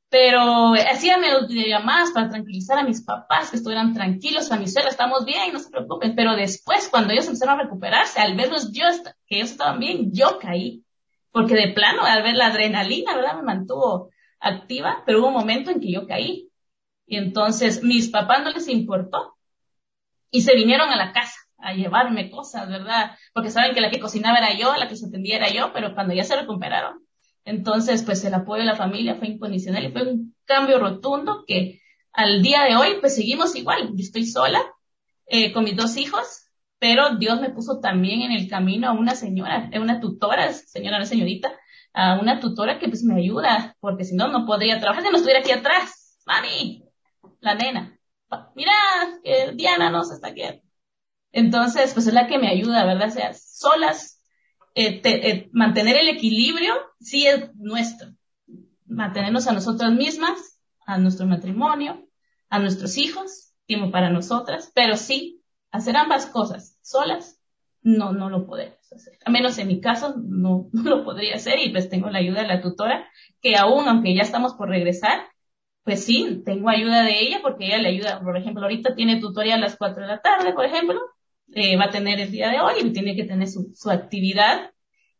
[0.09, 5.23] Pero hacía llamadas para tranquilizar a mis papás, que estuvieran tranquilos, a mi suegra, estamos
[5.25, 6.15] bien, no se preocupen.
[6.15, 8.83] Pero después, cuando ellos empezaron a recuperarse, al verlos yo,
[9.25, 10.83] que ellos estaban bien, yo caí.
[11.31, 13.37] Porque de plano, al ver la adrenalina, ¿verdad?
[13.37, 14.09] Me mantuvo
[14.41, 16.49] activa, pero hubo un momento en que yo caí.
[17.05, 19.37] Y entonces, mis papás no les importó.
[20.29, 23.11] Y se vinieron a la casa a llevarme cosas, ¿verdad?
[23.33, 25.93] Porque saben que la que cocinaba era yo, la que se atendía era yo, pero
[25.93, 27.05] cuando ya se recuperaron,
[27.45, 31.81] entonces, pues el apoyo de la familia fue incondicional y fue un cambio rotundo que
[32.13, 33.89] al día de hoy, pues seguimos igual.
[33.89, 34.61] Yo estoy sola
[35.25, 36.47] eh, con mis dos hijos,
[36.79, 40.99] pero Dios me puso también en el camino a una señora, a una tutora, señora,
[40.99, 41.51] no señorita,
[41.93, 45.17] a una tutora que pues me ayuda, porque si no, no podría trabajar si no
[45.17, 46.19] estuviera aquí atrás.
[46.25, 46.83] Mami,
[47.39, 47.97] la nena,
[48.55, 48.71] mira,
[49.23, 50.61] que Diana no se está quieto.
[51.31, 53.07] Entonces, pues es la que me ayuda, ¿verdad?
[53.09, 54.21] O sea, solas
[54.75, 58.09] eh, eh, mantener el equilibrio sí es nuestro.
[58.85, 62.07] Mantenernos a nosotras mismas, a nuestro matrimonio,
[62.49, 67.39] a nuestros hijos, tiempo para nosotras, pero sí, hacer ambas cosas solas,
[67.81, 69.17] no, no lo podemos hacer.
[69.25, 72.41] A menos en mi caso, no, no lo podría hacer y pues tengo la ayuda
[72.41, 73.07] de la tutora,
[73.41, 75.27] que aún, aunque ya estamos por regresar,
[75.83, 79.55] pues sí, tengo ayuda de ella porque ella le ayuda, por ejemplo, ahorita tiene tutoría
[79.55, 80.99] a las 4 de la tarde, por ejemplo,
[81.53, 84.71] eh, va a tener el día de hoy y tiene que tener su, su actividad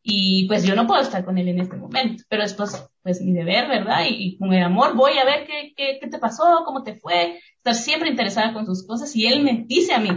[0.04, 3.34] y pues yo no puedo estar con él en este momento, pero después, pues mi
[3.34, 4.06] deber, ¿verdad?
[4.10, 7.40] Y, con el amor voy a ver qué, qué, qué te pasó, cómo te fue,
[7.58, 10.10] estar siempre interesada con sus cosas y él me dice a mí,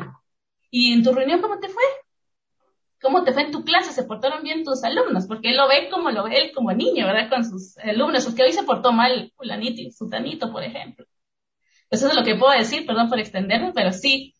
[0.70, 1.82] ¿y en tu reunión cómo te fue?
[3.02, 3.92] ¿Cómo te fue en tu clase?
[3.92, 5.26] ¿Se portaron bien tus alumnos?
[5.26, 7.28] Porque él lo ve como lo ve él como niño, ¿verdad?
[7.28, 11.04] Con sus alumnos, porque hoy se portó mal fulanito y sutanito, por ejemplo.
[11.90, 14.33] Pues eso es lo que puedo decir, perdón por extenderme, pero sí,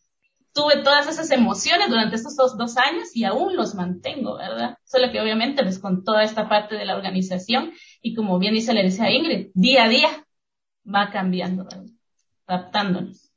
[0.55, 4.77] tuve todas esas emociones durante estos dos, años y aún los mantengo, ¿verdad?
[4.85, 8.73] Solo que obviamente pues con toda esta parte de la organización y como bien dice
[8.73, 10.25] la decía Ingrid, día a día
[10.87, 11.67] va cambiando,
[12.47, 13.29] adaptándonos.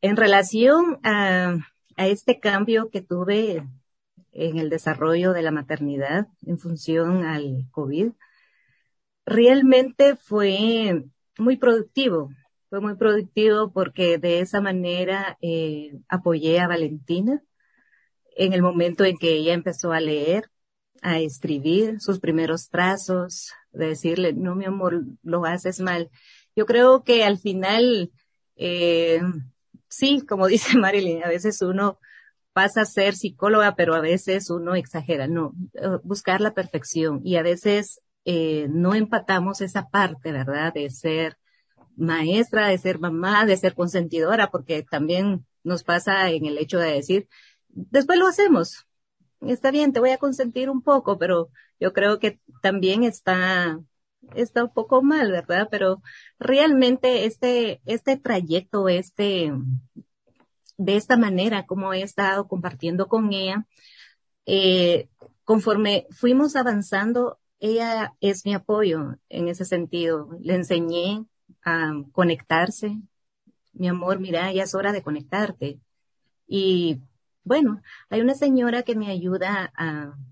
[0.00, 1.58] En relación a
[1.98, 3.68] este cambio que tuve
[4.32, 8.12] en el desarrollo de la maternidad en función al COVID,
[9.26, 11.04] realmente fue
[11.36, 12.30] muy productivo
[12.72, 17.42] fue muy productivo porque de esa manera eh, apoyé a Valentina
[18.34, 20.50] en el momento en que ella empezó a leer,
[21.02, 26.10] a escribir sus primeros trazos, de decirle, no, mi amor, lo haces mal.
[26.56, 28.10] Yo creo que al final,
[28.56, 29.20] eh,
[29.90, 31.98] sí, como dice Marilyn, a veces uno
[32.54, 37.36] pasa a ser psicóloga, pero a veces uno exagera, no, eh, buscar la perfección y
[37.36, 40.72] a veces no empatamos esa parte, ¿verdad?
[40.72, 41.36] De ser
[41.96, 46.92] maestra, de ser mamá, de ser consentidora, porque también nos pasa en el hecho de
[46.92, 47.28] decir,
[47.68, 48.86] después lo hacemos.
[49.40, 53.80] Está bien, te voy a consentir un poco, pero yo creo que también está,
[54.34, 55.68] está un poco mal, ¿verdad?
[55.70, 56.02] Pero
[56.38, 59.52] realmente este, este trayecto, este,
[60.76, 63.66] de esta manera, como he estado compartiendo con ella,
[64.46, 65.08] eh,
[65.44, 70.30] conforme fuimos avanzando, ella es mi apoyo en ese sentido.
[70.40, 71.24] Le enseñé
[71.64, 72.98] a conectarse.
[73.72, 75.80] Mi amor, mira, ya es hora de conectarte.
[76.46, 77.00] Y
[77.44, 79.72] bueno, hay una señora que me ayuda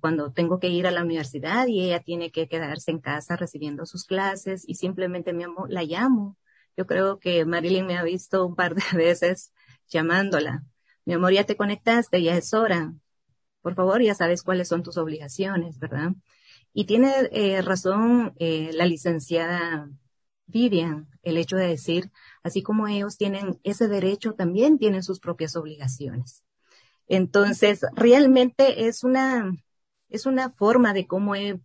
[0.00, 3.86] cuando tengo que ir a la universidad y ella tiene que quedarse en casa recibiendo
[3.86, 6.36] sus clases y simplemente mi amor, la llamo.
[6.76, 9.52] Yo creo que Marilyn me ha visto un par de veces
[9.88, 10.64] llamándola.
[11.04, 12.94] Mi amor, ya te conectaste, ya es hora.
[13.62, 16.12] Por favor, ya sabes cuáles son tus obligaciones, ¿verdad?
[16.72, 19.90] Y tiene eh, razón eh, la licenciada
[20.50, 22.10] Vivian, el hecho de decir,
[22.42, 26.44] así como ellos tienen ese derecho, también tienen sus propias obligaciones.
[27.08, 29.56] Entonces, realmente es una,
[30.08, 31.60] es una forma de cómo he,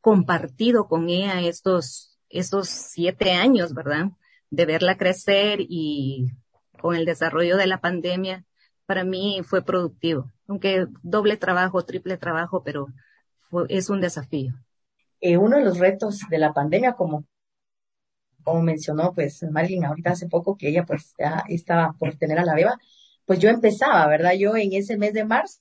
[0.00, 4.12] compartido con ella estos, estos siete años, ¿verdad?
[4.50, 6.30] De verla crecer y
[6.80, 8.44] con el desarrollo de la pandemia,
[8.86, 12.88] para mí fue productivo, aunque doble trabajo, triple trabajo, pero
[13.68, 14.54] es un desafío.
[15.20, 17.26] Eh, uno de los retos de la pandemia, como,
[18.42, 22.44] como mencionó pues Marilyn ahorita hace poco, que ella pues ya estaba por tener a
[22.44, 22.78] la beba,
[23.26, 24.32] pues yo empezaba, ¿verdad?
[24.34, 25.60] Yo en ese mes de marzo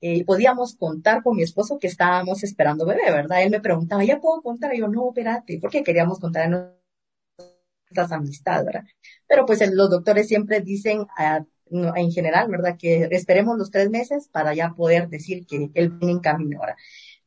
[0.00, 3.42] eh, podíamos contar con mi esposo que estábamos esperando bebé, ¿verdad?
[3.42, 4.74] Él me preguntaba, ¿ya puedo contar?
[4.74, 6.50] Y yo, no, espérate, porque queríamos contar en
[7.86, 8.84] nuestras amistades, ¿verdad?
[9.28, 11.06] Pero pues los doctores siempre dicen
[11.70, 12.76] en general, ¿verdad?
[12.78, 16.76] Que esperemos los tres meses para ya poder decir que él viene en camino, ¿verdad?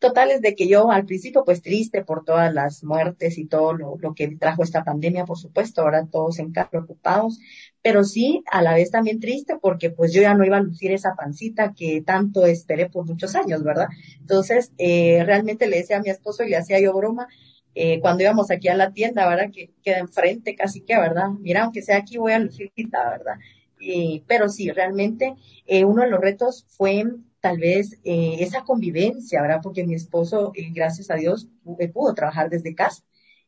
[0.04, 3.96] Totales de que yo al principio pues triste por todas las muertes y todo lo,
[3.98, 7.40] lo que trajo esta pandemia, por supuesto, ahora todos en casa preocupados,
[7.82, 10.92] pero sí a la vez también triste porque pues yo ya no iba a lucir
[10.92, 13.88] esa pancita que tanto esperé por muchos años, ¿verdad?
[14.20, 17.30] Entonces, eh, realmente le decía a mi esposo y le hacía yo broma,
[17.74, 19.52] eh, cuando íbamos aquí a la tienda, ¿verdad?
[19.54, 21.30] Que queda enfrente casi que, ¿verdad?
[21.40, 23.38] Mira, aunque sea aquí voy a lucir ¿verdad?
[24.28, 25.36] pero sí, realmente
[25.66, 27.06] eh, uno de los retos fue
[27.44, 29.62] tal vez eh, esa convivencia, ¿verdad?
[29.64, 33.04] Porque mi esposo, eh, gracias a Dios, eh, pudo trabajar desde casa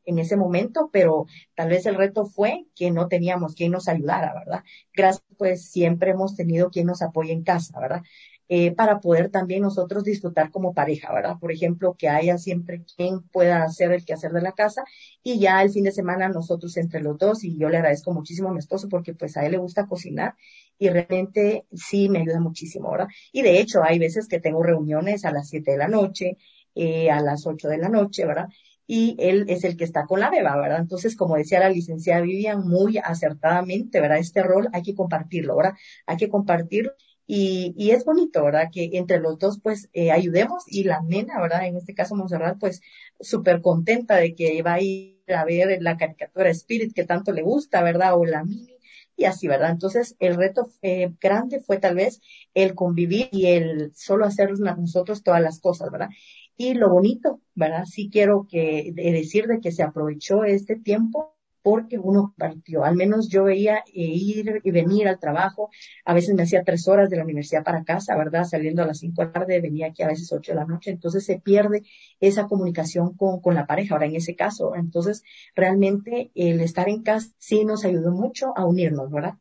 [0.06, 1.26] en ese momento, pero
[1.56, 4.64] tal vez el reto fue que no teníamos quien nos ayudara, ¿verdad?
[4.94, 8.04] Gracias, pues siempre hemos tenido quien nos apoye en casa, ¿verdad?
[8.48, 11.38] eh, para poder también nosotros disfrutar como pareja, ¿verdad?
[11.40, 14.84] Por ejemplo, que haya siempre quien pueda hacer el quehacer de la casa
[15.24, 18.50] y ya el fin de semana nosotros entre los dos y yo le agradezco muchísimo
[18.50, 20.36] a mi esposo porque pues a él le gusta cocinar
[20.78, 23.08] y realmente sí me ayuda muchísimo, ¿verdad?
[23.32, 26.38] Y de hecho hay veces que tengo reuniones a las siete de la noche,
[26.76, 28.48] eh, a las ocho de la noche, ¿verdad?
[28.88, 30.80] y él es el que está con la beba, ¿verdad?
[30.80, 34.20] Entonces, como decía la licenciada Vivian muy acertadamente, ¿verdad?
[34.20, 35.74] Este rol hay que compartirlo, ¿verdad?
[36.06, 36.92] Hay que compartirlo
[37.28, 38.70] y, y es bonito, ¿verdad?
[38.72, 41.66] Que entre los dos, pues, eh, ayudemos y la nena, ¿verdad?
[41.66, 42.82] En este caso, Monserrat, pues,
[43.20, 47.42] súper contenta de que va a ir a ver la caricatura Spirit que tanto le
[47.42, 48.16] gusta, ¿verdad?
[48.18, 48.75] O la mini,
[49.16, 49.72] y así, ¿verdad?
[49.72, 52.22] Entonces, el reto eh, grande fue tal vez
[52.54, 56.10] el convivir y el solo hacer nosotros todas las cosas, ¿verdad?
[56.58, 57.86] Y lo bonito, ¿verdad?
[57.86, 61.35] Sí quiero que decir de que se aprovechó este tiempo
[61.66, 62.84] porque uno partió.
[62.84, 65.72] Al menos yo veía eh, ir y venir al trabajo.
[66.06, 68.44] A veces me hacía tres horas de la universidad para casa, ¿verdad?
[68.44, 70.92] Saliendo a las cinco de la tarde, venía aquí a veces ocho de la noche.
[70.92, 71.82] Entonces se pierde
[72.20, 73.96] esa comunicación con, con la pareja.
[73.96, 75.24] Ahora, en ese caso, entonces
[75.56, 79.34] realmente el estar en casa sí nos ayudó mucho a unirnos, ¿verdad?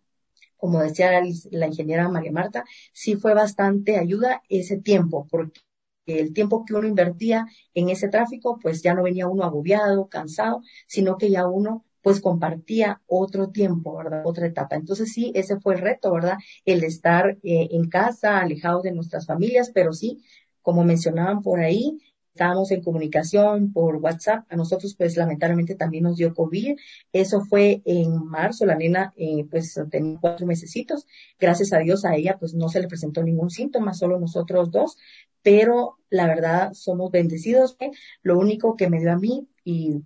[0.56, 1.10] Como decía
[1.50, 2.64] la ingeniera María Marta,
[2.94, 5.60] sí fue bastante ayuda ese tiempo, porque
[6.06, 10.62] el tiempo que uno invertía en ese tráfico, pues ya no venía uno agobiado, cansado,
[10.86, 14.26] sino que ya uno pues compartía otro tiempo, ¿verdad?
[14.26, 14.76] Otra etapa.
[14.76, 16.36] Entonces sí, ese fue el reto, ¿verdad?
[16.66, 20.22] El estar eh, en casa, alejados de nuestras familias, pero sí,
[20.60, 21.98] como mencionaban por ahí,
[22.34, 24.44] estábamos en comunicación por WhatsApp.
[24.50, 26.76] A nosotros, pues, lamentablemente también nos dio COVID.
[27.10, 28.66] Eso fue en marzo.
[28.66, 31.06] La nena, eh, pues, tenía cuatro mesecitos.
[31.38, 34.98] Gracias a Dios a ella, pues, no se le presentó ningún síntoma, solo nosotros dos.
[35.42, 37.76] Pero la verdad, somos bendecidos.
[38.22, 40.02] Lo único que me dio a mí y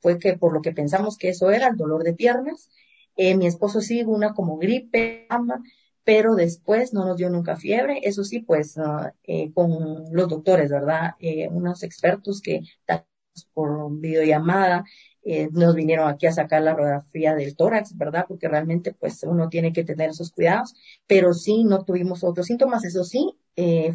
[0.00, 2.70] fue que por lo que pensamos que eso era el dolor de piernas.
[3.16, 5.26] Eh, mi esposo sí, una como gripe,
[6.04, 8.00] pero después no nos dio nunca fiebre.
[8.02, 11.12] Eso sí, pues ah, eh, con los doctores, ¿verdad?
[11.20, 12.60] Eh, unos expertos que
[13.54, 14.84] por videollamada
[15.22, 18.26] eh, nos vinieron aquí a sacar la radiografía del tórax, ¿verdad?
[18.28, 20.74] Porque realmente pues uno tiene que tener esos cuidados,
[21.06, 23.36] pero sí no tuvimos otros síntomas, eso sí,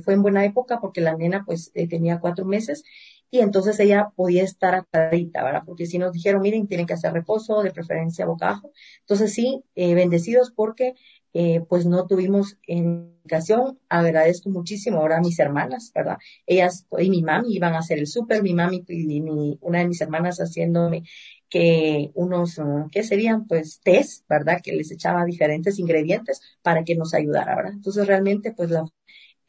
[0.04, 2.84] fue en buena época porque la nena pues tenía cuatro meses
[3.32, 5.64] y entonces ella podía estar atadita, ¿verdad?
[5.66, 8.72] Porque si nos dijeron, miren, tienen que hacer reposo, de preferencia boca abajo.
[9.00, 10.96] Entonces sí, eh, bendecidos porque
[11.34, 13.80] eh, pues no tuvimos indicación.
[13.88, 16.18] Agradezco muchísimo ahora a mis hermanas, ¿verdad?
[16.46, 19.88] Ellas y mi mami iban a hacer el súper, mi mami y mi, una de
[19.88, 21.04] mis hermanas haciéndome
[21.50, 23.48] que unos, uh, ¿qué serían?
[23.48, 24.60] Pues test, ¿verdad?
[24.64, 27.74] Que les echaba diferentes ingredientes para que nos ayudara, ¿verdad?
[27.74, 28.86] Entonces realmente pues la,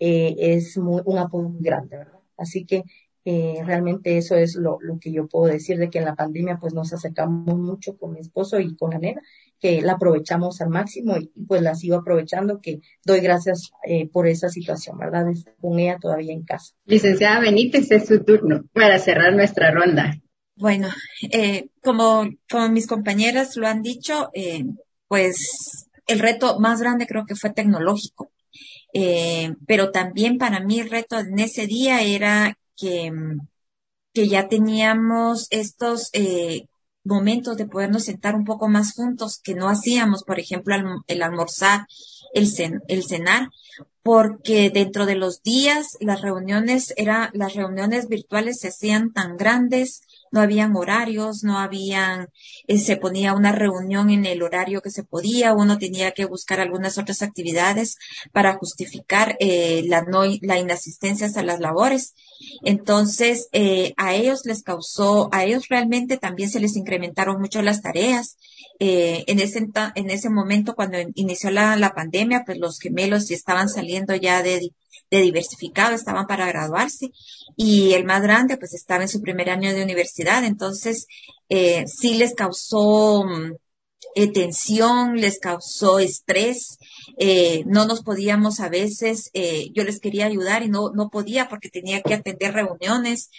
[0.05, 2.19] eh, es muy, un apoyo muy grande, ¿verdad?
[2.37, 2.83] Así que
[3.25, 6.59] eh, realmente eso es lo, lo, que yo puedo decir de que en la pandemia
[6.61, 9.21] pues nos acercamos mucho con mi esposo y con la nena,
[9.61, 14.27] que la aprovechamos al máximo y, pues la sigo aprovechando, que doy gracias eh, por
[14.27, 15.27] esa situación, ¿verdad?
[15.61, 16.75] con ella todavía en casa.
[16.85, 20.21] Licenciada Benítez, es su turno para cerrar nuestra ronda.
[20.57, 20.89] Bueno,
[21.31, 24.65] eh, como, como mis compañeras lo han dicho, eh,
[25.07, 28.33] pues el reto más grande creo que fue tecnológico.
[28.93, 33.13] Eh, pero también para mí el reto en ese día era que,
[34.13, 36.67] que ya teníamos estos eh,
[37.05, 40.75] momentos de podernos sentar un poco más juntos que no hacíamos, por ejemplo,
[41.07, 41.87] el, almorzar,
[42.35, 42.49] el,
[42.89, 43.49] el cenar,
[44.03, 50.03] porque dentro de los días las reuniones era, las reuniones virtuales se hacían tan grandes,
[50.33, 52.29] no habían horarios, no habían,
[52.67, 56.61] eh, se ponía una reunión en el horario que se podía, uno tenía que buscar
[56.61, 57.97] algunas otras actividades
[58.33, 62.15] para justificar eh, la no, la inasistencia a las labores.
[62.63, 67.83] Entonces, eh, a ellos les causó, a ellos realmente también se les incrementaron mucho las
[67.83, 68.37] tareas.
[68.79, 69.59] Eh, en ese
[69.95, 74.43] en ese momento cuando inició la, la pandemia, pues los gemelos ya estaban saliendo ya
[74.43, 74.73] de
[75.13, 77.13] de diversificado, estaban para graduarse
[77.57, 81.07] y el más grande pues estaba en su primer año de universidad, entonces
[81.51, 83.53] eh, sí les causó mm,
[84.15, 86.79] eh, tensión, les causó estrés,
[87.19, 91.49] eh, no nos podíamos a veces, eh, yo les quería ayudar y no, no podía
[91.49, 93.31] porque tenía que atender reuniones,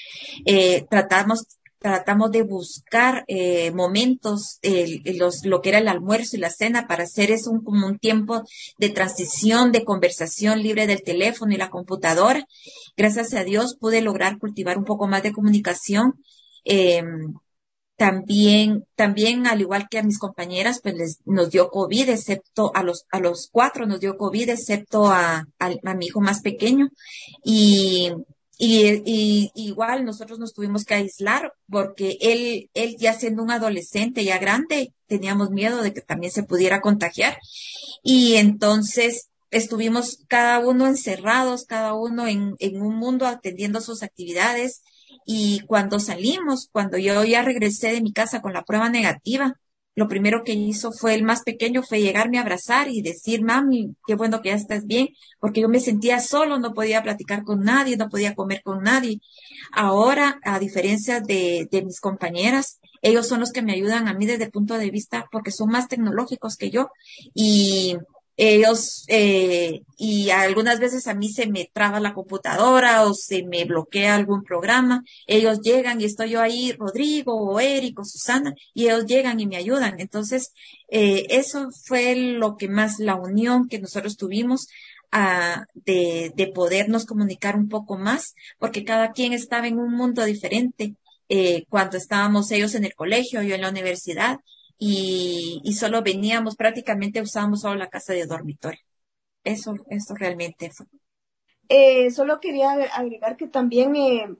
[0.89, 1.47] tratamos
[1.83, 4.59] tratamos de buscar eh, momentos,
[5.03, 7.99] los, lo que era el almuerzo y la cena, para hacer eso un, como un
[7.99, 8.43] tiempo
[8.77, 12.45] de transición, de conversación libre del teléfono y la computadora.
[12.95, 16.13] Gracias a Dios pude lograr cultivar un poco más de comunicación.
[16.63, 17.03] Eh,
[17.97, 22.81] también, también, al igual que a mis compañeras, pues les, nos dio COVID, excepto a
[22.81, 26.87] los, a los cuatro nos dio COVID, excepto a, a, a mi hijo más pequeño.
[27.43, 28.11] Y
[28.57, 34.37] y, igual nosotros nos tuvimos que aislar porque él, él ya siendo un adolescente ya
[34.37, 37.37] grande, teníamos miedo de que también se pudiera contagiar.
[38.03, 44.83] Y entonces estuvimos cada uno encerrados, cada uno en, en un mundo atendiendo sus actividades.
[45.25, 49.59] Y cuando salimos, cuando yo ya regresé de mi casa con la prueba negativa,
[49.95, 53.95] lo primero que hizo fue el más pequeño, fue llegarme a abrazar y decir, mami,
[54.07, 57.61] qué bueno que ya estás bien, porque yo me sentía solo, no podía platicar con
[57.63, 59.19] nadie, no podía comer con nadie.
[59.71, 64.25] Ahora, a diferencia de, de mis compañeras, ellos son los que me ayudan a mí
[64.25, 66.89] desde el punto de vista, porque son más tecnológicos que yo
[67.33, 67.97] y
[68.35, 73.65] ellos eh, y algunas veces a mí se me traba la computadora o se me
[73.65, 78.85] bloquea algún programa, ellos llegan y estoy yo ahí, Rodrigo o Eric o Susana, y
[78.85, 79.99] ellos llegan y me ayudan.
[79.99, 80.53] Entonces,
[80.89, 84.67] eh, eso fue lo que más, la unión que nosotros tuvimos
[85.11, 90.23] ah, de, de podernos comunicar un poco más, porque cada quien estaba en un mundo
[90.25, 90.95] diferente.
[91.29, 94.39] Eh, cuando estábamos ellos en el colegio, yo en la universidad,
[94.77, 98.79] y, solo veníamos, prácticamente usábamos solo la casa de dormitorio.
[99.43, 100.87] Eso, eso realmente fue.
[101.69, 104.35] Eh, solo quería agregar que también eh,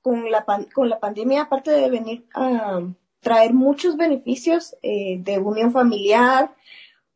[0.00, 0.44] con, la
[0.74, 2.80] con la pandemia, aparte de venir a
[3.20, 6.54] traer muchos beneficios eh, de unión familiar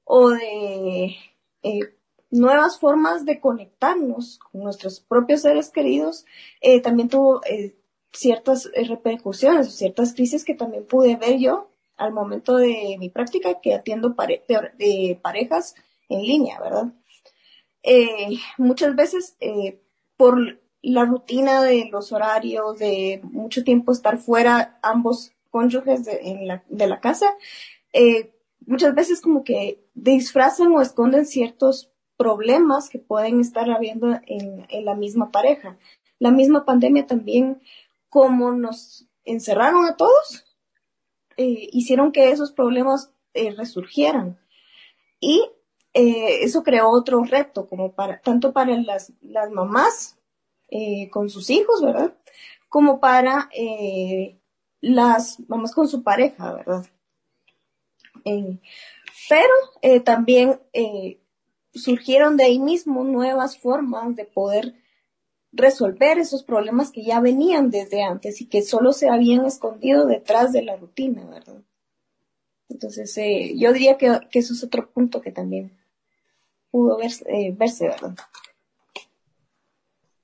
[0.05, 1.17] o de
[1.63, 1.81] eh,
[2.31, 6.27] nuevas formas de conectarnos con nuestros propios seres queridos,
[6.83, 7.41] también tuvo
[8.13, 13.75] ciertas repercusiones ciertas crisis que también pude ver yo al momento de mi práctica que
[13.75, 14.15] atiendo
[14.49, 15.75] de, parejas
[16.09, 16.93] en línea, ¿verdad?
[18.59, 19.37] muchas veces
[20.17, 26.63] por la rutina de los horarios, de mucho tiempo estar fuera, ambos cónyuges de, la,
[26.69, 27.35] de la casa,
[27.93, 28.33] eh,
[28.67, 34.95] muchas veces como que disfrazan o esconden ciertos problemas que pueden estar habiendo en, la
[34.95, 35.79] misma pareja.
[36.19, 37.61] La misma pandemia también,
[38.09, 40.46] como nos encerraron a todos,
[41.37, 44.39] eh, hicieron que esos problemas eh, resurgieran.
[45.21, 45.49] Y
[45.99, 50.19] eso creó otro reto, como para, tanto para las, las mamás
[51.11, 52.15] con sus hijos, ¿verdad?
[52.69, 53.49] Como para
[54.83, 56.87] las vamos con su pareja, ¿verdad?
[58.25, 58.59] Eh,
[59.29, 61.21] pero eh, también eh,
[61.73, 64.75] surgieron de ahí mismo nuevas formas de poder
[65.57, 70.53] resolver esos problemas que ya venían desde antes y que solo se habían escondido detrás
[70.53, 71.63] de la rutina, ¿verdad?
[72.69, 73.15] Entonces,
[73.57, 75.73] yo diría que, que, eso es otro punto que también
[76.71, 77.25] pudo verse,
[77.57, 78.17] verse ¿verdad?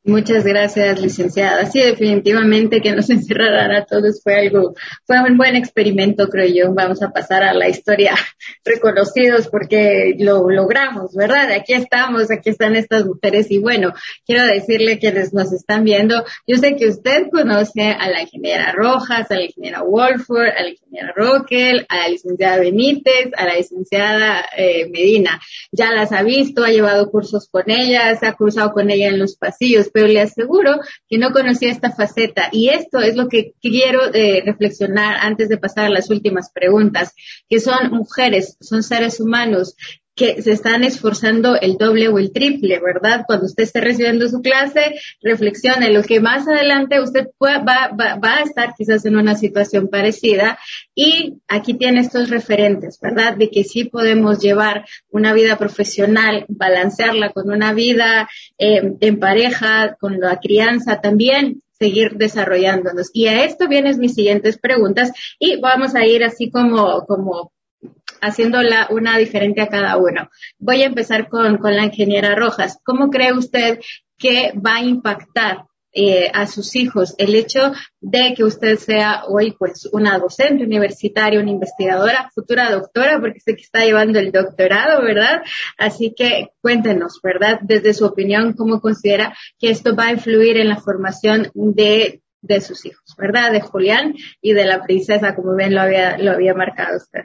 [0.05, 1.65] Muchas gracias, licenciada.
[1.67, 4.75] Sí, definitivamente que nos encerraran a todos fue algo,
[5.07, 6.75] fue un buen experimento, creo yo.
[6.75, 8.13] Vamos a pasar a la historia
[8.65, 11.53] reconocidos porque lo logramos, ¿verdad?
[11.53, 13.93] Aquí estamos, aquí están estas mujeres y bueno,
[14.27, 19.31] quiero decirle quienes nos están viendo, yo sé que usted conoce a la ingeniera Rojas,
[19.31, 24.45] a la ingeniera Wolford, a la ingeniera Rockel, a la licenciada Benítez, a la licenciada
[24.57, 25.41] eh, Medina.
[25.71, 29.37] Ya las ha visto, ha llevado cursos con ellas, ha cruzado con ella en los
[29.37, 32.49] pasillos pero le aseguro que no conocía esta faceta.
[32.53, 37.15] Y esto es lo que quiero eh, reflexionar antes de pasar a las últimas preguntas,
[37.49, 39.77] que son mujeres, son seres humanos
[40.15, 43.25] que se están esforzando el doble o el triple, ¿verdad?
[43.27, 48.43] Cuando usted esté recibiendo su clase, reflexione lo que más adelante usted va, va, a
[48.43, 50.59] estar quizás en una situación parecida
[50.95, 53.37] y aquí tiene estos referentes, ¿verdad?
[53.37, 59.97] De que sí podemos llevar una vida profesional, balancearla con una vida eh, en pareja,
[59.99, 63.11] con la crianza también, seguir desarrollándonos.
[63.13, 67.51] Y a esto vienen mis siguientes preguntas y vamos a ir así como, como
[68.23, 70.31] haciéndola una diferente a cada uno.
[70.59, 72.79] Voy a empezar con, con la ingeniera Rojas.
[72.85, 73.81] ¿Cómo cree usted
[74.17, 79.55] que va a impactar eh, a sus hijos el hecho de que usted sea hoy
[79.59, 85.03] pues una docente universitaria, una investigadora, futura doctora, porque sé que está llevando el doctorado,
[85.03, 85.43] ¿verdad?
[85.77, 87.59] Así que cuéntenos, ¿verdad?
[87.61, 92.61] Desde su opinión, ¿cómo considera que esto va a influir en la formación de, de
[92.63, 93.53] sus hijos, ¿verdad?
[93.53, 97.25] De Julián y de la princesa, como bien lo había, lo había marcado usted.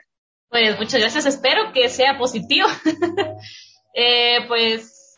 [0.49, 2.67] Pues muchas gracias, espero que sea positivo.
[3.93, 5.17] eh, pues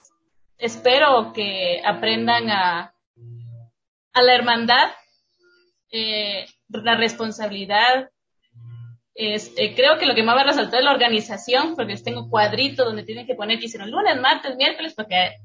[0.57, 2.93] espero que aprendan a,
[4.13, 4.89] a la hermandad,
[5.91, 8.09] eh, la responsabilidad.
[9.13, 12.85] Este, creo que lo que más va a resaltar es la organización, porque tengo cuadritos
[12.85, 15.35] donde tienen que poner, dicen lunes, martes, miércoles, porque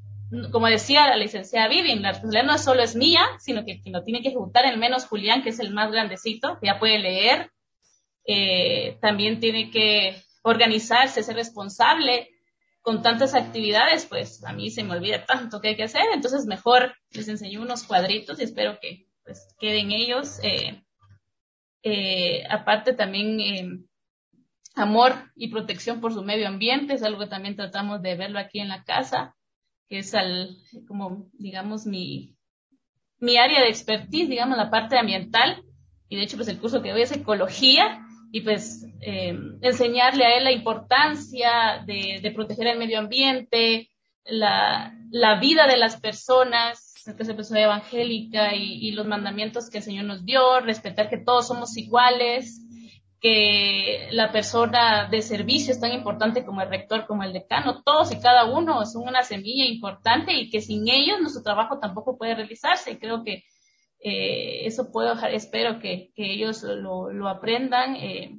[0.50, 4.02] como decía la licenciada Vivian, la responsabilidad no solo es mía, sino que quien lo
[4.02, 7.50] tiene que ejecutar, al menos Julián, que es el más grandecito, que ya puede leer,
[8.26, 12.30] eh, también tiene que organizarse, ser responsable
[12.84, 16.44] con tantas actividades, pues a mí se me olvida tanto que hay que hacer, entonces
[16.44, 20.38] mejor les enseño unos cuadritos y espero que pues queden ellos.
[20.42, 20.84] Eh,
[21.82, 23.78] eh, aparte también eh,
[24.74, 28.60] amor y protección por su medio ambiente, es algo que también tratamos de verlo aquí
[28.60, 29.34] en la casa,
[29.88, 32.36] que es al, como digamos mi,
[33.18, 35.64] mi área de expertise, digamos la parte ambiental,
[36.10, 38.03] y de hecho pues el curso que doy es ecología,
[38.34, 39.32] y pues eh,
[39.62, 43.90] enseñarle a él la importancia de, proteger el medio ambiente,
[44.24, 44.92] la,
[45.40, 50.24] vida de las personas, que es persona evangélica y, los mandamientos que el Señor nos
[50.24, 52.60] dio, respetar que todos somos iguales,
[53.20, 58.10] que la persona de servicio es tan importante como el rector, como el decano, todos
[58.10, 62.34] y cada uno son una semilla importante y que sin ellos nuestro trabajo tampoco puede
[62.34, 62.98] realizarse.
[62.98, 63.44] Creo que
[64.06, 67.96] eh, eso puedo, espero que, que ellos lo, aprendan.
[67.96, 68.38] Eh,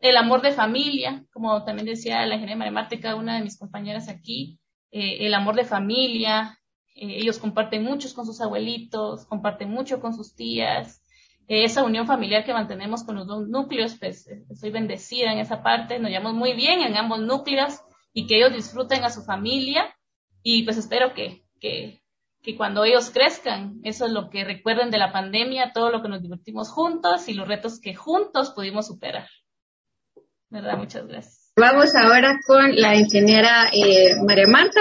[0.00, 3.56] el amor de familia, como también decía la ingeniera María Marte, cada una de mis
[3.56, 4.58] compañeras aquí,
[4.90, 6.58] eh, el amor de familia,
[6.96, 11.00] ellos comparten mucho con sus abuelitos, comparten mucho con sus tías,
[11.46, 16.00] esa unión familiar que mantenemos con los dos núcleos, pues estoy bendecida en esa parte,
[16.00, 17.80] nos llevamos muy bien en ambos núcleos
[18.12, 19.94] y que ellos disfruten a su familia
[20.42, 22.02] y pues espero que, que,
[22.48, 26.08] que cuando ellos crezcan, eso es lo que recuerden de la pandemia, todo lo que
[26.08, 29.28] nos divertimos juntos y los retos que juntos pudimos superar.
[30.48, 30.78] ¿Verdad?
[30.78, 31.52] Muchas gracias.
[31.58, 34.80] Vamos ahora con la ingeniera eh, María Marta.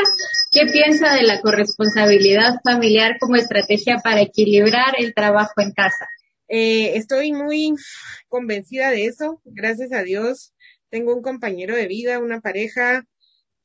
[0.49, 6.07] ¿Qué piensa de la corresponsabilidad familiar como estrategia para equilibrar el trabajo en casa?
[6.47, 7.73] Eh, estoy muy
[8.29, 9.41] convencida de eso.
[9.43, 10.53] Gracias a Dios
[10.89, 13.05] tengo un compañero de vida, una pareja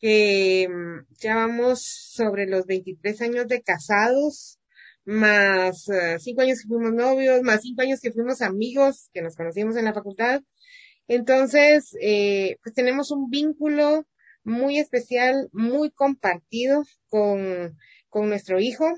[0.02, 4.58] que mm, ya vamos sobre los 23 años de casados,
[5.04, 9.36] más uh, cinco años que fuimos novios, más cinco años que fuimos amigos, que nos
[9.36, 10.42] conocimos en la facultad.
[11.06, 14.04] Entonces, eh, pues tenemos un vínculo
[14.44, 17.78] muy especial, muy compartido con,
[18.08, 18.92] con nuestro hijo,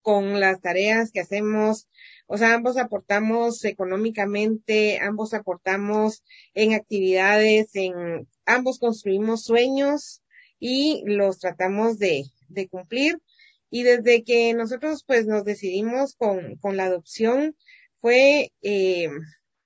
[0.00, 1.86] con las tareas que hacemos,
[2.28, 6.22] o sea, ambos aportamos económicamente, ambos aportamos
[6.52, 10.22] en actividades, en ambos construimos sueños
[10.60, 13.18] y los tratamos de, de cumplir.
[13.70, 17.56] Y desde que nosotros pues nos decidimos con, con la adopción,
[18.00, 19.08] fue, eh,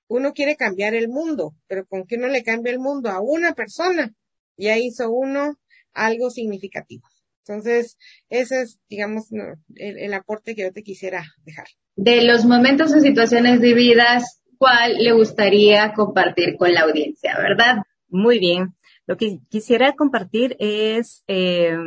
[0.07, 3.53] uno quiere cambiar el mundo, pero con que uno le cambia el mundo a una
[3.53, 4.13] persona,
[4.55, 5.59] ya hizo uno
[5.93, 7.07] algo significativo.
[7.39, 7.97] Entonces,
[8.29, 9.27] ese es, digamos,
[9.75, 11.67] el, aporte que yo te quisiera dejar.
[11.95, 17.83] De los momentos o situaciones vividas, ¿cuál le gustaría compartir con la audiencia, verdad?
[18.09, 18.75] Muy bien.
[19.05, 21.77] Lo que quisiera compartir es eh,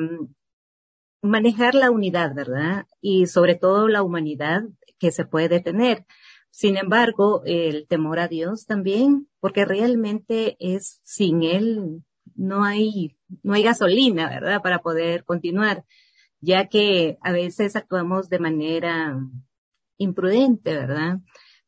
[1.22, 2.86] manejar la unidad, ¿verdad?
[3.00, 4.62] Y sobre todo la humanidad
[4.98, 6.04] que se puede tener.
[6.50, 12.02] Sin embargo, el temor a Dios también, porque realmente es sin Él
[12.34, 14.62] no hay, no hay gasolina, ¿verdad?
[14.62, 15.84] Para poder continuar,
[16.40, 19.18] ya que a veces actuamos de manera
[19.98, 21.18] imprudente, ¿verdad?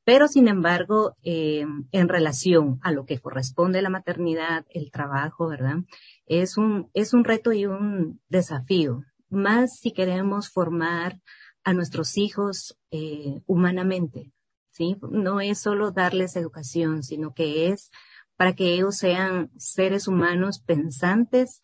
[0.05, 5.49] Pero sin embargo, eh, en relación a lo que corresponde a la maternidad, el trabajo,
[5.49, 5.79] ¿verdad?
[6.25, 11.21] Es un, es un reto y un desafío, más si queremos formar
[11.63, 14.33] a nuestros hijos eh, humanamente,
[14.71, 14.97] ¿sí?
[15.11, 17.91] No es solo darles educación, sino que es
[18.37, 21.61] para que ellos sean seres humanos pensantes,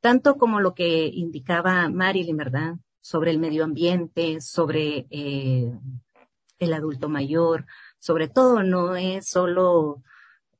[0.00, 2.74] tanto como lo que indicaba Marilyn, ¿verdad?
[3.08, 5.72] Sobre el medio ambiente, sobre eh,
[6.58, 7.66] el adulto mayor,
[7.98, 10.02] sobre todo no es solo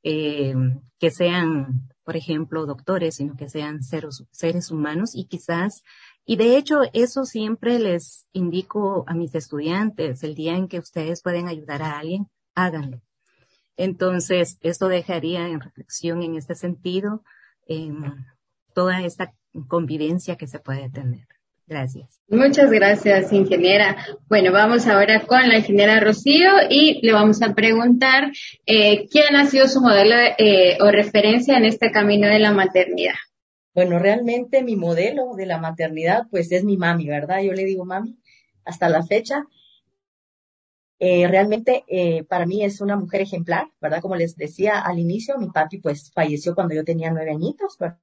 [0.03, 0.55] eh,
[0.99, 5.83] que sean, por ejemplo, doctores, sino que sean seres, seres humanos y quizás,
[6.25, 11.21] y de hecho eso siempre les indico a mis estudiantes, el día en que ustedes
[11.21, 13.01] pueden ayudar a alguien, háganlo
[13.79, 17.23] entonces, esto dejaría en reflexión en este sentido
[18.73, 19.33] toda esta
[19.69, 21.25] convivencia que se puede tener.
[21.69, 22.19] Gracias.
[22.27, 23.95] Muchas gracias, ingeniera.
[24.27, 28.31] Bueno, vamos ahora con la ingeniera Rocío y le vamos a preguntar
[28.65, 33.13] eh, quién ha sido su modelo eh, o referencia en este camino de la maternidad.
[33.75, 37.41] Bueno, realmente mi modelo de la maternidad, pues es mi mami, ¿verdad?
[37.43, 38.17] Yo le digo mami
[38.65, 39.45] hasta la fecha
[41.01, 44.01] eh, realmente eh, para mí es una mujer ejemplar, ¿verdad?
[44.01, 47.99] Como les decía al inicio, mi papi pues falleció cuando yo tenía nueve añitos, ¿verdad?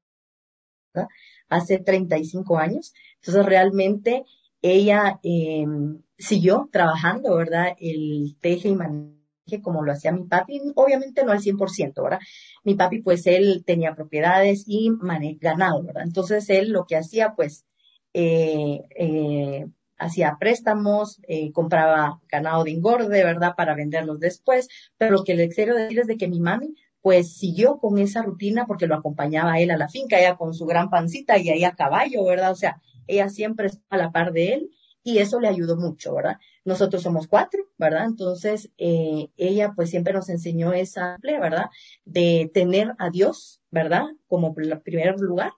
[1.49, 2.93] Hace 35 años.
[3.17, 4.25] Entonces realmente
[4.63, 5.65] ella eh,
[6.19, 7.77] siguió trabajando, ¿verdad?
[7.79, 9.17] El teje y maneje
[9.63, 12.19] como lo hacía mi papi, obviamente no al 100%, ¿verdad?
[12.65, 14.91] Mi papi pues él tenía propiedades y
[15.41, 16.03] ganado, ¿verdad?
[16.03, 17.65] Entonces él lo que hacía pues
[18.13, 19.67] eh, eh,
[19.99, 23.55] hacía préstamos, eh, compraba ganado de engorde, ¿verdad?
[23.57, 24.69] Para venderlos después.
[24.97, 28.23] Pero lo que les quiero decir es de que mi mami, pues siguió con esa
[28.23, 31.65] rutina porque lo acompañaba él a la finca, ella con su gran pancita y ahí
[31.65, 32.53] a caballo, ¿verdad?
[32.53, 34.71] O sea, ella siempre está a la par de él
[35.03, 36.39] y eso le ayudó mucho, ¿verdad?
[36.65, 38.07] Nosotros somos cuatro, ¿verdad?
[38.07, 41.67] Entonces, eh, ella pues siempre nos enseñó esa, ¿verdad?
[42.05, 44.07] De tener a Dios, ¿verdad?
[44.27, 45.53] Como primer lugar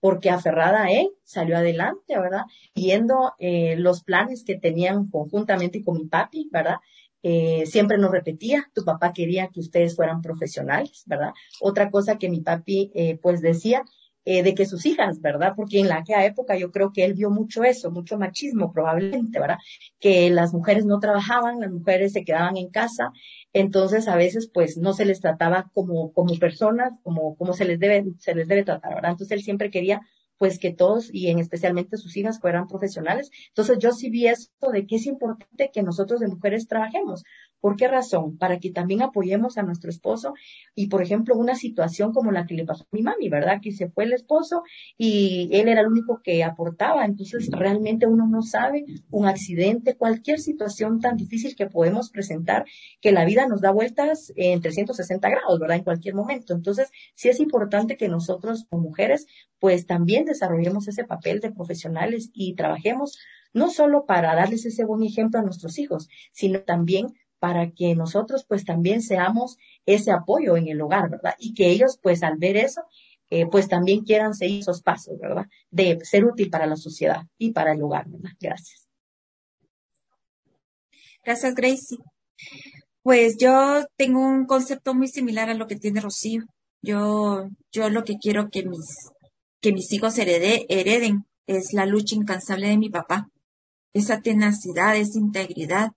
[0.00, 2.44] porque aferrada a él salió adelante, ¿verdad?
[2.74, 6.76] Viendo eh, los planes que tenían conjuntamente con mi papi, ¿verdad?
[7.22, 11.32] Eh, siempre nos repetía, tu papá quería que ustedes fueran profesionales, ¿verdad?
[11.60, 13.84] Otra cosa que mi papi eh, pues decía,
[14.26, 15.54] eh, de que sus hijas, ¿verdad?
[15.56, 19.40] Porque en la aquella época yo creo que él vio mucho eso, mucho machismo probablemente,
[19.40, 19.56] ¿verdad?
[19.98, 23.12] Que las mujeres no trabajaban, las mujeres se quedaban en casa,
[23.54, 27.78] entonces a veces pues no se les trataba como, como personas, como, como se les
[27.80, 29.12] debe, se les debe tratar, ¿verdad?
[29.12, 30.02] Entonces él siempre quería
[30.40, 33.30] pues que todos y en especialmente sus hijas fueran profesionales.
[33.48, 37.24] Entonces yo sí vi esto de que es importante que nosotros de mujeres trabajemos,
[37.60, 38.38] ¿Por qué razón?
[38.38, 40.34] Para que también apoyemos a nuestro esposo
[40.74, 43.60] y, por ejemplo, una situación como la que le pasó a mi mami, ¿verdad?
[43.62, 44.62] Que se fue el esposo
[44.96, 47.04] y él era el único que aportaba.
[47.04, 52.64] Entonces, realmente uno no sabe un accidente, cualquier situación tan difícil que podemos presentar,
[53.00, 55.76] que la vida nos da vueltas en 360 grados, ¿verdad?
[55.76, 56.54] En cualquier momento.
[56.54, 59.26] Entonces, sí es importante que nosotros como mujeres,
[59.58, 63.18] pues también desarrollemos ese papel de profesionales y trabajemos
[63.52, 67.08] no solo para darles ese buen ejemplo a nuestros hijos, sino también
[67.40, 71.34] para que nosotros pues también seamos ese apoyo en el hogar, ¿verdad?
[71.38, 72.82] Y que ellos pues al ver eso,
[73.30, 75.46] eh, pues también quieran seguir esos pasos, ¿verdad?
[75.70, 78.30] De ser útil para la sociedad y para el hogar, ¿verdad?
[78.38, 78.86] Gracias.
[81.24, 81.98] Gracias, Gracie.
[83.02, 86.44] Pues yo tengo un concepto muy similar a lo que tiene Rocío.
[86.82, 89.10] Yo, yo lo que quiero que mis,
[89.60, 93.28] que mis hijos hereden es la lucha incansable de mi papá.
[93.92, 95.92] Esa tenacidad, esa integridad,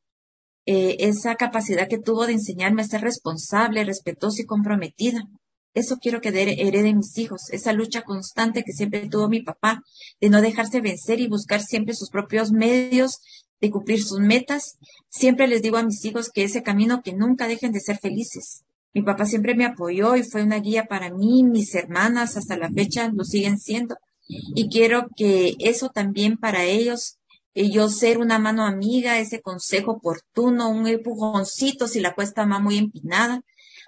[0.66, 5.28] eh, esa capacidad que tuvo de enseñarme a ser responsable, respetuosa y comprometida.
[5.74, 9.82] Eso quiero que hereden mis hijos, esa lucha constante que siempre tuvo mi papá,
[10.22, 13.20] de no dejarse vencer y buscar siempre sus propios medios
[13.59, 14.78] de cumplir sus metas.
[15.09, 18.64] Siempre les digo a mis hijos que ese camino que nunca dejen de ser felices.
[18.93, 22.70] Mi papá siempre me apoyó y fue una guía para mí, mis hermanas hasta la
[22.70, 23.95] fecha lo siguen siendo.
[24.28, 27.18] Y quiero que eso también para ellos
[27.56, 32.78] yo ser una mano amiga, ese consejo oportuno, un empujoncito si la cuesta va muy
[32.78, 33.41] empinada,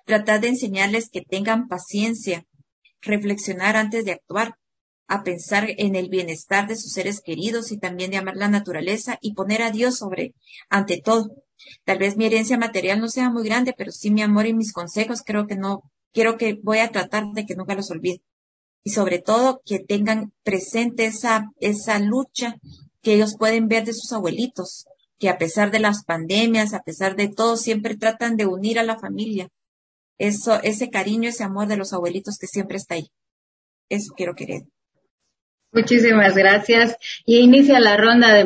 [0.06, 2.46] tratar de enseñarles que tengan paciencia,
[3.02, 4.56] reflexionar antes de actuar,
[5.08, 9.18] a pensar en el bienestar de sus seres queridos y también de amar la naturaleza
[9.22, 10.34] y poner a Dios sobre
[10.70, 11.32] ante todo.
[11.84, 14.74] Tal vez mi herencia material no sea muy grande, pero sí mi amor y mis
[14.74, 18.22] consejos creo que no, quiero que voy a tratar de que nunca los olvide.
[18.84, 22.58] Y sobre todo que tengan presente esa, esa lucha
[23.06, 24.88] que ellos pueden ver de sus abuelitos,
[25.20, 28.84] que a pesar de las pandemias, a pesar de todo, siempre tratan de unir a
[28.84, 29.48] la familia.
[30.18, 33.12] Eso, ese cariño, ese amor de los abuelitos que siempre está ahí.
[33.90, 34.64] Eso quiero querer.
[35.72, 36.98] Muchísimas gracias.
[37.28, 38.44] Y inicia la ronda de,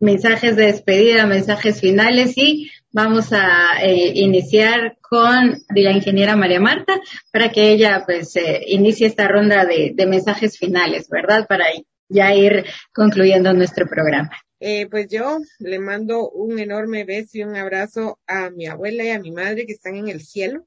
[0.00, 7.00] mensajes de despedida, mensajes finales y vamos a eh, iniciar con la ingeniera María Marta
[7.32, 11.46] para que ella pues eh, inicie esta ronda de, de mensajes finales, ¿verdad?
[11.46, 11.66] Para
[12.10, 14.30] ya ir concluyendo nuestro programa.
[14.58, 19.08] Eh, pues yo le mando un enorme beso y un abrazo a mi abuela y
[19.08, 20.66] a mi madre que están en el cielo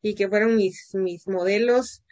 [0.00, 2.02] y que fueron mis, mis modelos,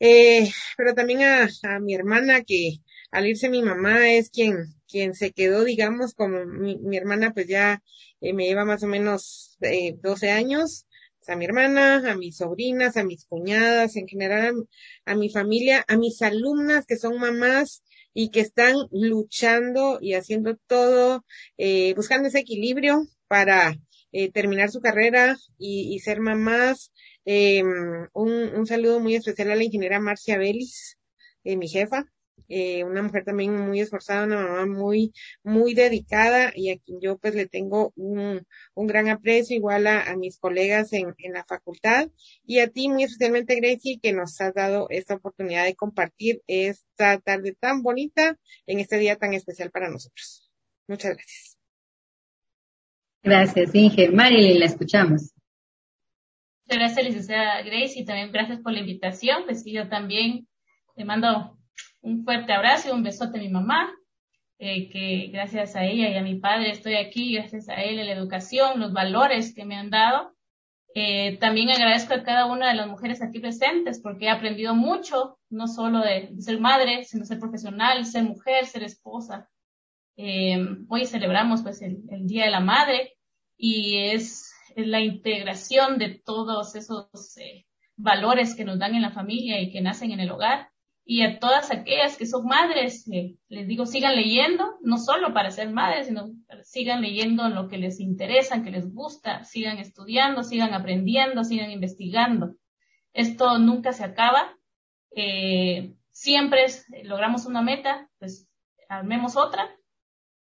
[0.00, 1.48] eh, pero también a,
[1.80, 2.78] mi hermana que
[3.10, 7.82] al irse mi mamá es quien, quien se quedó, digamos, como mi, hermana pues ya
[8.20, 10.86] eh, me lleva más o menos eh, 12 años,
[11.28, 14.66] a mi hermana, a mis sobrinas, a mis cuñadas, en general
[15.04, 17.82] a mi familia, a mis alumnas que son mamás
[18.14, 21.24] y que están luchando y haciendo todo,
[21.56, 23.76] eh, buscando ese equilibrio para
[24.12, 26.92] eh, terminar su carrera y, y ser mamás.
[27.24, 30.96] Eh, un, un, saludo muy especial a la ingeniera Marcia Vélez,
[31.44, 32.06] eh, mi jefa,
[32.48, 37.18] eh, una mujer también muy esforzada, una mamá muy, muy dedicada y a quien yo
[37.18, 41.44] pues le tengo un, un gran aprecio, igual a, a mis colegas en, en, la
[41.44, 42.08] facultad
[42.44, 47.18] y a ti muy especialmente Gracie que nos has dado esta oportunidad de compartir esta
[47.18, 50.50] tarde tan bonita en este día tan especial para nosotros.
[50.86, 51.58] Muchas gracias.
[53.22, 54.08] Gracias, Inge.
[54.08, 55.34] Marilyn, la escuchamos.
[56.64, 59.44] Muchas gracias, licenciada Grace, y también gracias por la invitación.
[59.44, 60.46] Pues sí, yo también
[60.94, 61.57] te mando
[62.00, 63.92] un fuerte abrazo y un besote a mi mamá,
[64.58, 68.12] eh, que gracias a ella y a mi padre estoy aquí, gracias a él, la
[68.12, 70.34] educación, los valores que me han dado.
[70.94, 75.38] Eh, también agradezco a cada una de las mujeres aquí presentes porque he aprendido mucho,
[75.50, 79.48] no solo de, ser madre, sino ser profesional, ser mujer, ser esposa.
[80.16, 83.16] Eh, hoy celebramos pues el, Día de la Madre
[83.56, 89.12] y es, es la integración de todos esos eh, valores que nos dan en la
[89.12, 90.70] familia y que nacen en el hogar
[91.10, 95.70] y a todas aquellas que son madres, les digo, sigan leyendo, no solo para ser
[95.70, 96.28] madres, sino
[96.64, 102.56] sigan leyendo lo que les interesa, que les gusta, sigan estudiando, sigan aprendiendo, sigan investigando.
[103.14, 104.54] Esto nunca se acaba.
[105.12, 106.66] Eh, siempre
[107.04, 108.46] logramos una meta, pues
[108.90, 109.66] armemos otra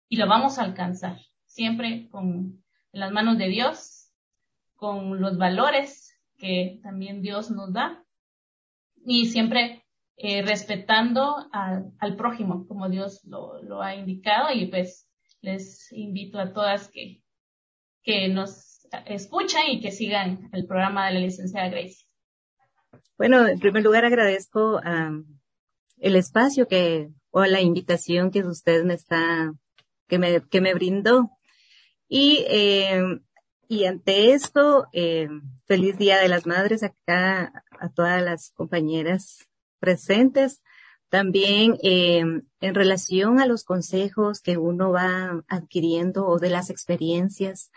[0.10, 1.18] y lo vamos a alcanzar.
[1.45, 4.12] Siempre con las manos de Dios,
[4.76, 8.04] con los valores que también Dios nos da
[9.06, 9.80] y siempre
[10.22, 15.07] eh, respetando al, prójimo, como Dios lo, ha indicado, y pues
[15.41, 17.24] les invito a todas que,
[18.03, 22.05] que nos escuchen y que sigan el programa de la licenciada Grace.
[23.17, 24.80] Bueno, en primer lugar agradezco
[25.97, 29.53] el espacio que, o la invitación que usted me está,
[30.07, 31.32] que me, que me brindó.
[32.07, 33.01] Y eh,
[33.72, 35.30] Y ante esto, eh,
[35.65, 39.47] feliz Día de las Madres acá a todas las compañeras
[39.82, 40.61] presentes.
[41.09, 42.19] También eh,
[42.61, 47.69] en relación a los consejos que uno va adquiriendo o de las experiencias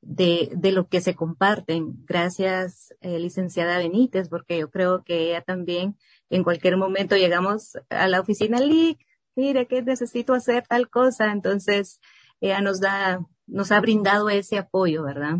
[0.00, 2.04] de, de lo que se comparten.
[2.06, 5.98] Gracias, eh, licenciada Benítez, porque yo creo que ella también
[6.30, 8.98] en cualquier momento llegamos a la oficina LIC,
[9.36, 11.30] mire que necesito hacer tal cosa.
[11.32, 12.00] Entonces,
[12.40, 15.38] ella nos da nos ha brindado ese apoyo, ¿verdad?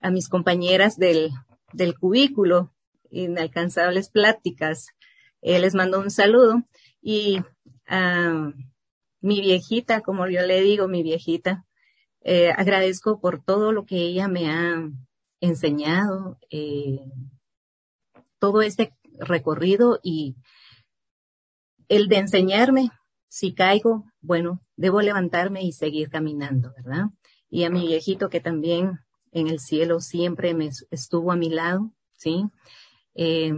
[0.00, 1.30] A mis compañeras del,
[1.72, 2.72] del cubículo,
[3.10, 4.86] inalcanzables pláticas,
[5.42, 6.62] eh, les mando un saludo
[7.00, 7.40] y
[7.86, 8.52] a
[9.20, 11.64] mi viejita, como yo le digo, mi viejita,
[12.22, 14.88] eh, agradezco por todo lo que ella me ha
[15.40, 17.00] enseñado, eh,
[18.38, 20.36] todo este recorrido y
[21.88, 22.90] el de enseñarme,
[23.28, 27.06] si caigo, bueno, debo levantarme y seguir caminando, ¿verdad?
[27.50, 29.00] y a mi viejito que también
[29.32, 32.44] en el cielo siempre me estuvo a mi lado, ¿sí?
[33.14, 33.52] Eh,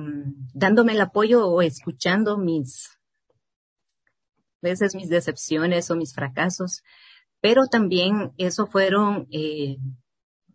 [0.54, 2.98] dándome el apoyo o escuchando mis,
[4.62, 6.82] veces mis decepciones o mis fracasos,
[7.40, 9.76] pero también eso fueron eh,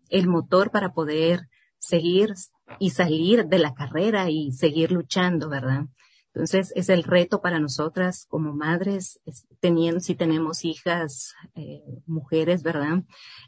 [0.09, 1.41] el motor para poder
[1.77, 2.33] seguir
[2.79, 5.85] y salir de la carrera y seguir luchando, ¿verdad?
[6.37, 9.19] Entonces es el reto para nosotras como madres,
[9.59, 13.01] teniendo, si tenemos hijas, eh, mujeres, ¿verdad?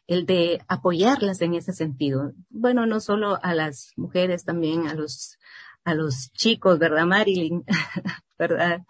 [0.08, 2.32] El de apoyarlas en ese sentido.
[2.50, 5.38] Bueno, no solo a las mujeres, también a los,
[5.84, 7.64] a los chicos, ¿verdad, Marilyn?
[8.40, 8.82] ¿Verdad?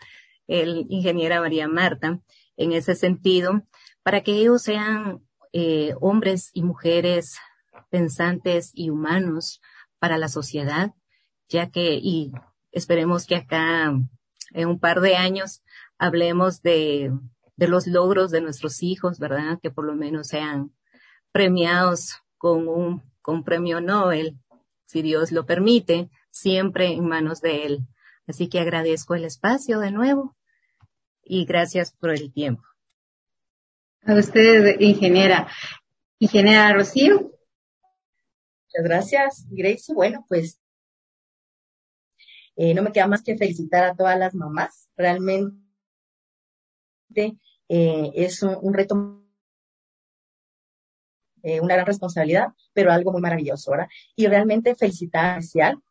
[0.47, 2.21] El ingeniera María Marta,
[2.55, 3.63] en ese sentido,
[4.01, 7.37] para que ellos sean eh, hombres y mujeres
[7.89, 9.59] pensantes y humanos
[9.99, 10.93] para la sociedad,
[11.49, 12.31] ya que, y
[12.71, 13.93] esperemos que acá
[14.53, 15.63] en un par de años
[15.97, 17.11] hablemos de,
[17.55, 19.59] de los logros de nuestros hijos, ¿verdad?
[19.61, 20.71] Que por lo menos sean
[21.31, 24.39] premiados con un con premio Nobel,
[24.85, 27.79] si Dios lo permite, siempre en manos de Él.
[28.27, 30.35] Así que agradezco el espacio de nuevo
[31.23, 32.63] y gracias por el tiempo.
[34.05, 35.47] A usted, ingeniera.
[36.17, 37.17] Ingeniera Rocío.
[37.19, 39.93] Muchas gracias, Gracie.
[39.93, 40.59] Bueno, pues
[42.61, 44.89] eh, no me queda más que felicitar a todas las mamás.
[44.97, 45.55] Realmente
[47.69, 49.23] eh, es un, reto,
[51.41, 53.87] eh, una gran responsabilidad, pero algo muy maravilloso, ¿verdad?
[54.13, 55.39] Y realmente felicitar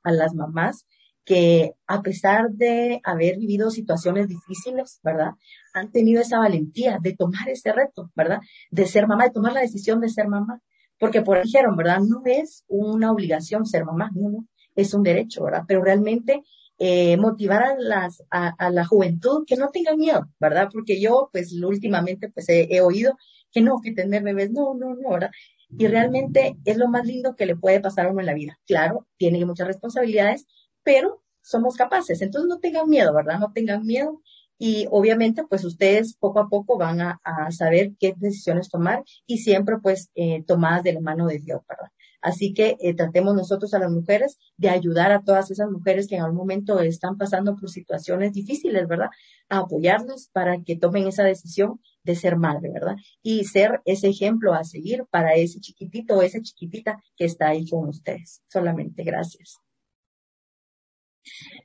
[0.02, 0.84] a las mamás
[1.24, 5.30] que a pesar de haber vivido situaciones difíciles, ¿verdad?
[5.72, 8.40] Han tenido esa valentía de tomar ese reto, ¿verdad?
[8.70, 10.60] De ser mamá, de tomar la decisión de ser mamá.
[10.98, 12.00] Porque por dijeron, ¿verdad?
[12.00, 14.46] No es una obligación ser mamá, no, no,
[14.78, 15.64] es un derecho, ¿verdad?
[15.66, 16.44] Pero realmente
[16.78, 20.68] eh, motivar a, las, a, la juventud que no tengan miedo, ¿verdad?
[20.72, 23.16] Porque yo, pues, últimamente, pues, he, oído
[23.50, 25.30] que no, que tener bebés, no, no, no, ¿verdad?
[25.76, 28.58] Y realmente es lo más lindo que le puede pasar a uno en la vida.
[28.66, 30.46] Claro, tiene muchas responsabilidades,
[30.84, 32.22] pero somos capaces.
[32.22, 33.40] Entonces no tengan miedo, ¿verdad?
[33.40, 34.22] No tengan miedo.
[34.58, 37.20] Y obviamente, pues ustedes poco a poco van a,
[37.50, 41.90] saber qué decisiones tomar y siempre, pues, eh, tomadas de la mano de Dios, ¿verdad?
[42.20, 46.16] Así que eh, tratemos nosotros a las mujeres de ayudar a todas esas mujeres que
[46.16, 49.10] en algún momento están pasando por situaciones difíciles, ¿verdad?
[49.48, 52.96] A apoyarlas para que tomen esa decisión de ser madre, ¿verdad?
[53.22, 57.68] Y ser ese ejemplo a seguir para ese chiquitito o esa chiquitita que está ahí
[57.68, 58.42] con ustedes.
[58.48, 59.58] Solamente gracias.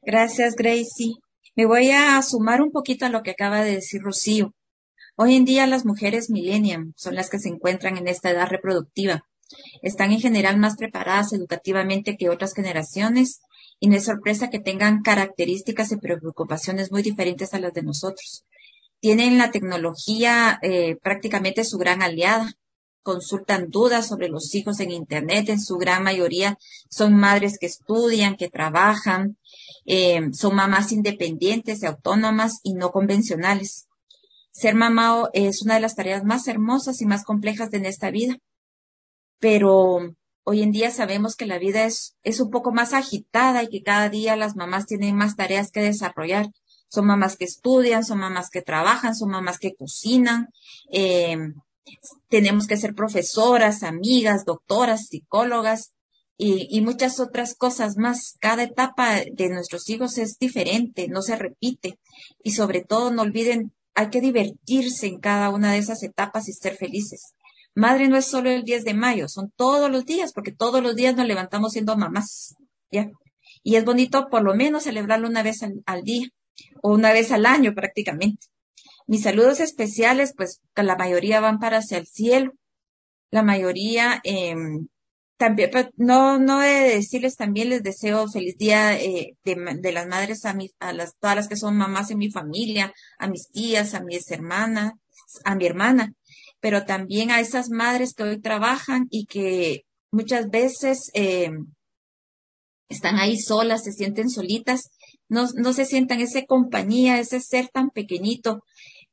[0.02, 1.16] Gracias, Gracie.
[1.56, 4.54] Me voy a sumar un poquito a lo que acaba de decir Rocío.
[5.16, 9.24] Hoy en día las mujeres millennium son las que se encuentran en esta edad reproductiva
[9.82, 13.42] están en general más preparadas educativamente que otras generaciones
[13.80, 18.46] y no es sorpresa que tengan características y preocupaciones muy diferentes a las de nosotros.
[19.02, 22.54] Tienen la tecnología eh, prácticamente su gran aliada.
[23.02, 25.50] Consultan dudas sobre los hijos en Internet.
[25.50, 26.58] En su gran mayoría
[26.90, 29.38] son madres que estudian, que trabajan,
[29.86, 33.88] eh, son mamás independientes, autónomas y no convencionales.
[34.52, 38.38] Ser mamá es una de las tareas más hermosas y más complejas de esta vida
[39.44, 40.16] pero
[40.46, 43.84] hoy en día sabemos que la vida es, es un poco más agitada y que
[43.84, 46.48] cada día las mamás tienen más tareas que desarrollar.
[46.88, 50.48] Son mamás que estudian, son mamás que trabajan, son mamás que cocinan.
[50.94, 51.38] Eh,
[52.30, 55.92] tenemos que ser profesoras, amigas, doctoras, psicólogas
[56.38, 58.38] y, y, muchas otras cosas más.
[58.40, 62.00] Cada etapa de nuestros hijos es diferente, no se repite.
[62.42, 66.54] Y sobre todo, no olviden, hay que divertirse en cada una de esas etapas y
[66.54, 67.34] ser felices.
[67.76, 70.96] Madre no es solo el 10 de mayo, son todos los días, porque todos los
[70.96, 72.56] días nos levantamos siendo mamás,
[72.92, 73.10] ¿ya?
[73.64, 76.28] Y es bonito por lo menos celebrarlo una vez al, día,
[76.82, 78.48] o una vez al año prácticamente.
[79.08, 82.54] Mis saludos especiales, pues la mayoría van para hacia el cielo,
[83.32, 84.56] la mayoría eh,
[85.38, 90.46] también, no, no he de decirles también les deseo feliz día eh, de, las madres
[90.46, 93.94] a, mi, a las, todas las que son mamás en mi familia, a mis tías,
[93.94, 94.94] a mis hermanas,
[95.44, 96.14] a mi hermana,
[96.64, 101.52] pero también a esas madres que hoy trabajan y que muchas veces eh,
[102.88, 104.92] están ahí solas, se sienten solitas,
[105.28, 108.62] no, no se sientan esa compañía, ese ser tan pequeñito,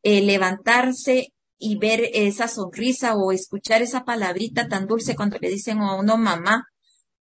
[0.04, 5.80] eh, levantarse y ver esa sonrisa o escuchar esa palabrita tan dulce cuando le dicen
[5.80, 6.66] a uno mamá,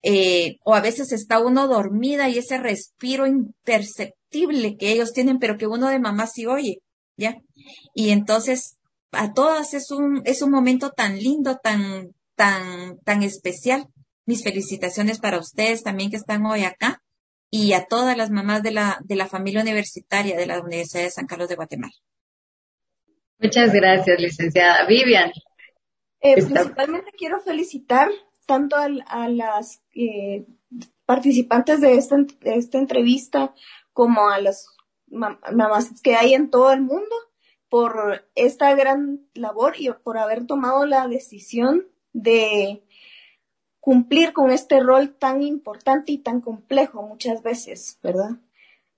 [0.04, 5.58] eh, o a veces está uno dormida y ese respiro imperceptible que ellos tienen, pero
[5.58, 6.80] que uno de mamá sí oye,
[7.16, 7.36] ¿ya?
[7.94, 8.79] Y entonces,
[9.12, 13.88] a todas es un, es un momento tan lindo, tan, tan, tan especial.
[14.26, 17.02] Mis felicitaciones para ustedes también que están hoy acá
[17.50, 21.10] y a todas las mamás de la, de la familia universitaria de la Universidad de
[21.10, 21.94] San Carlos de Guatemala.
[23.40, 25.32] Muchas gracias, licenciada Vivian.
[26.22, 28.10] Eh, principalmente quiero felicitar
[28.46, 30.46] tanto a, las eh,
[31.06, 33.54] participantes de esta, de esta entrevista
[33.94, 34.68] como a las
[35.08, 37.16] mamás que hay en todo el mundo
[37.70, 42.84] por esta gran labor y por haber tomado la decisión de
[43.80, 48.32] cumplir con este rol tan importante y tan complejo muchas veces, ¿verdad?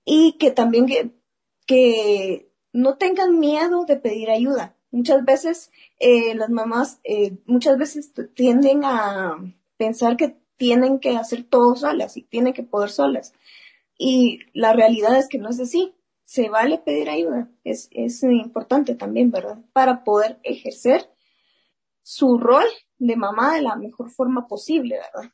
[0.06, 1.12] Y que también que,
[1.66, 4.76] que no tengan miedo de pedir ayuda.
[4.92, 9.38] Muchas veces eh, las mamás, eh, muchas veces tienden a
[9.78, 13.34] pensar que tienen que hacer todo solas y tienen que poder solas.
[13.98, 15.94] Y la realidad es que no es así.
[16.32, 17.50] Se vale pedir ayuda.
[17.66, 19.58] Es, es importante también, ¿verdad?
[19.74, 21.10] Para poder ejercer
[22.04, 22.64] su rol
[23.00, 25.30] de mamá de la mejor forma posible, ¿verdad?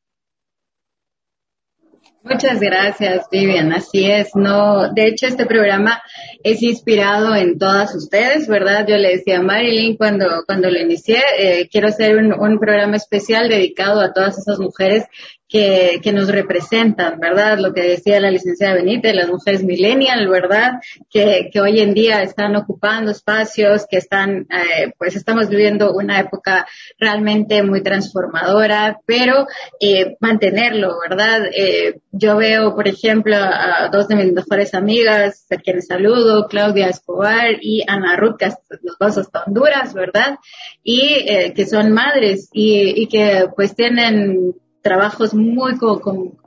[2.24, 3.74] Muchas gracias, Vivian.
[3.74, 6.02] Así es, no, de hecho este programa
[6.44, 8.88] es inspirado en todas ustedes, ¿verdad?
[8.88, 12.96] Yo le decía a Marilyn cuando, cuando lo inicié, eh, quiero hacer un, un, programa
[12.96, 15.06] especial dedicado a todas esas mujeres
[15.48, 17.58] que, que nos representan, ¿verdad?
[17.58, 20.74] Lo que decía la licenciada Benítez, las mujeres millennial, ¿verdad?
[21.10, 26.20] Que, que hoy en día están ocupando espacios, que están, eh, pues estamos viviendo una
[26.20, 26.68] época
[27.00, 29.48] realmente muy transformadora, pero
[29.80, 31.44] eh, mantenerlo, ¿verdad?
[31.56, 36.88] Eh, yo veo, por ejemplo, a dos de mis mejores amigas, a quienes saludo, Claudia
[36.88, 40.38] Escobar y Ana Ruth, que los dos hasta Honduras, ¿verdad?
[40.84, 44.56] Y eh, que son madres y, y que pues tienen
[44.88, 45.74] trabajos muy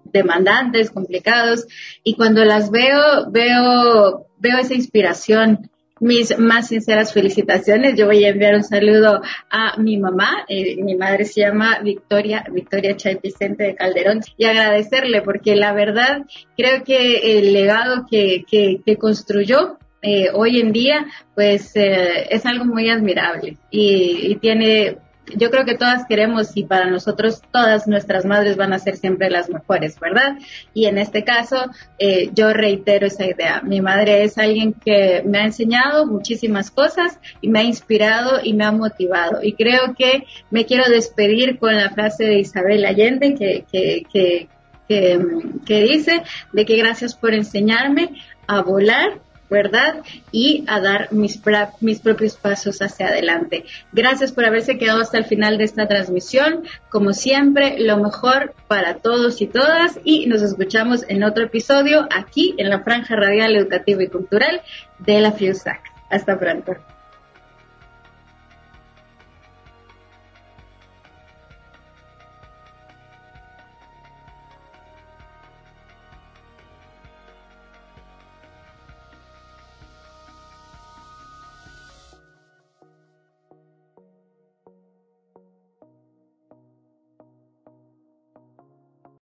[0.05, 1.66] demandantes, complicados,
[2.03, 5.70] y cuando las veo, veo, veo esa inspiración.
[6.03, 7.95] Mis más sinceras felicitaciones.
[7.95, 9.20] Yo voy a enviar un saludo
[9.51, 10.47] a mi mamá.
[10.49, 15.74] Eh, mi madre se llama Victoria, Victoria Chay Vicente de Calderón y agradecerle porque la
[15.74, 16.22] verdad
[16.57, 22.64] creo que el legado que, que, construyó eh, hoy en día, pues eh, es algo
[22.64, 24.97] muy admirable y, tiene
[25.36, 29.30] yo creo que todas queremos y para nosotros todas nuestras madres van a ser siempre
[29.30, 30.38] las mejores, ¿verdad?
[30.74, 31.56] Y en este caso,
[31.98, 33.62] eh, yo reitero esa idea.
[33.62, 38.54] Mi madre es alguien que me ha enseñado muchísimas cosas y me ha inspirado y
[38.54, 39.42] me ha motivado.
[39.42, 44.48] Y creo que me quiero despedir con la frase de Isabel Allende que, que, que,
[44.88, 45.20] que,
[45.66, 46.22] que dice
[46.52, 48.10] de que gracias por enseñarme
[48.46, 49.20] a volar
[49.51, 50.03] ¿verdad?
[50.30, 51.40] Y a dar mis,
[51.80, 53.64] mis propios pasos hacia adelante.
[53.92, 56.64] Gracias por haberse quedado hasta el final de esta transmisión.
[56.88, 62.55] Como siempre, lo mejor para todos y todas y nos escuchamos en otro episodio aquí
[62.59, 64.62] en la Franja Radial Educativa y Cultural
[64.98, 65.80] de la FIUSAC.
[66.09, 66.76] Hasta pronto.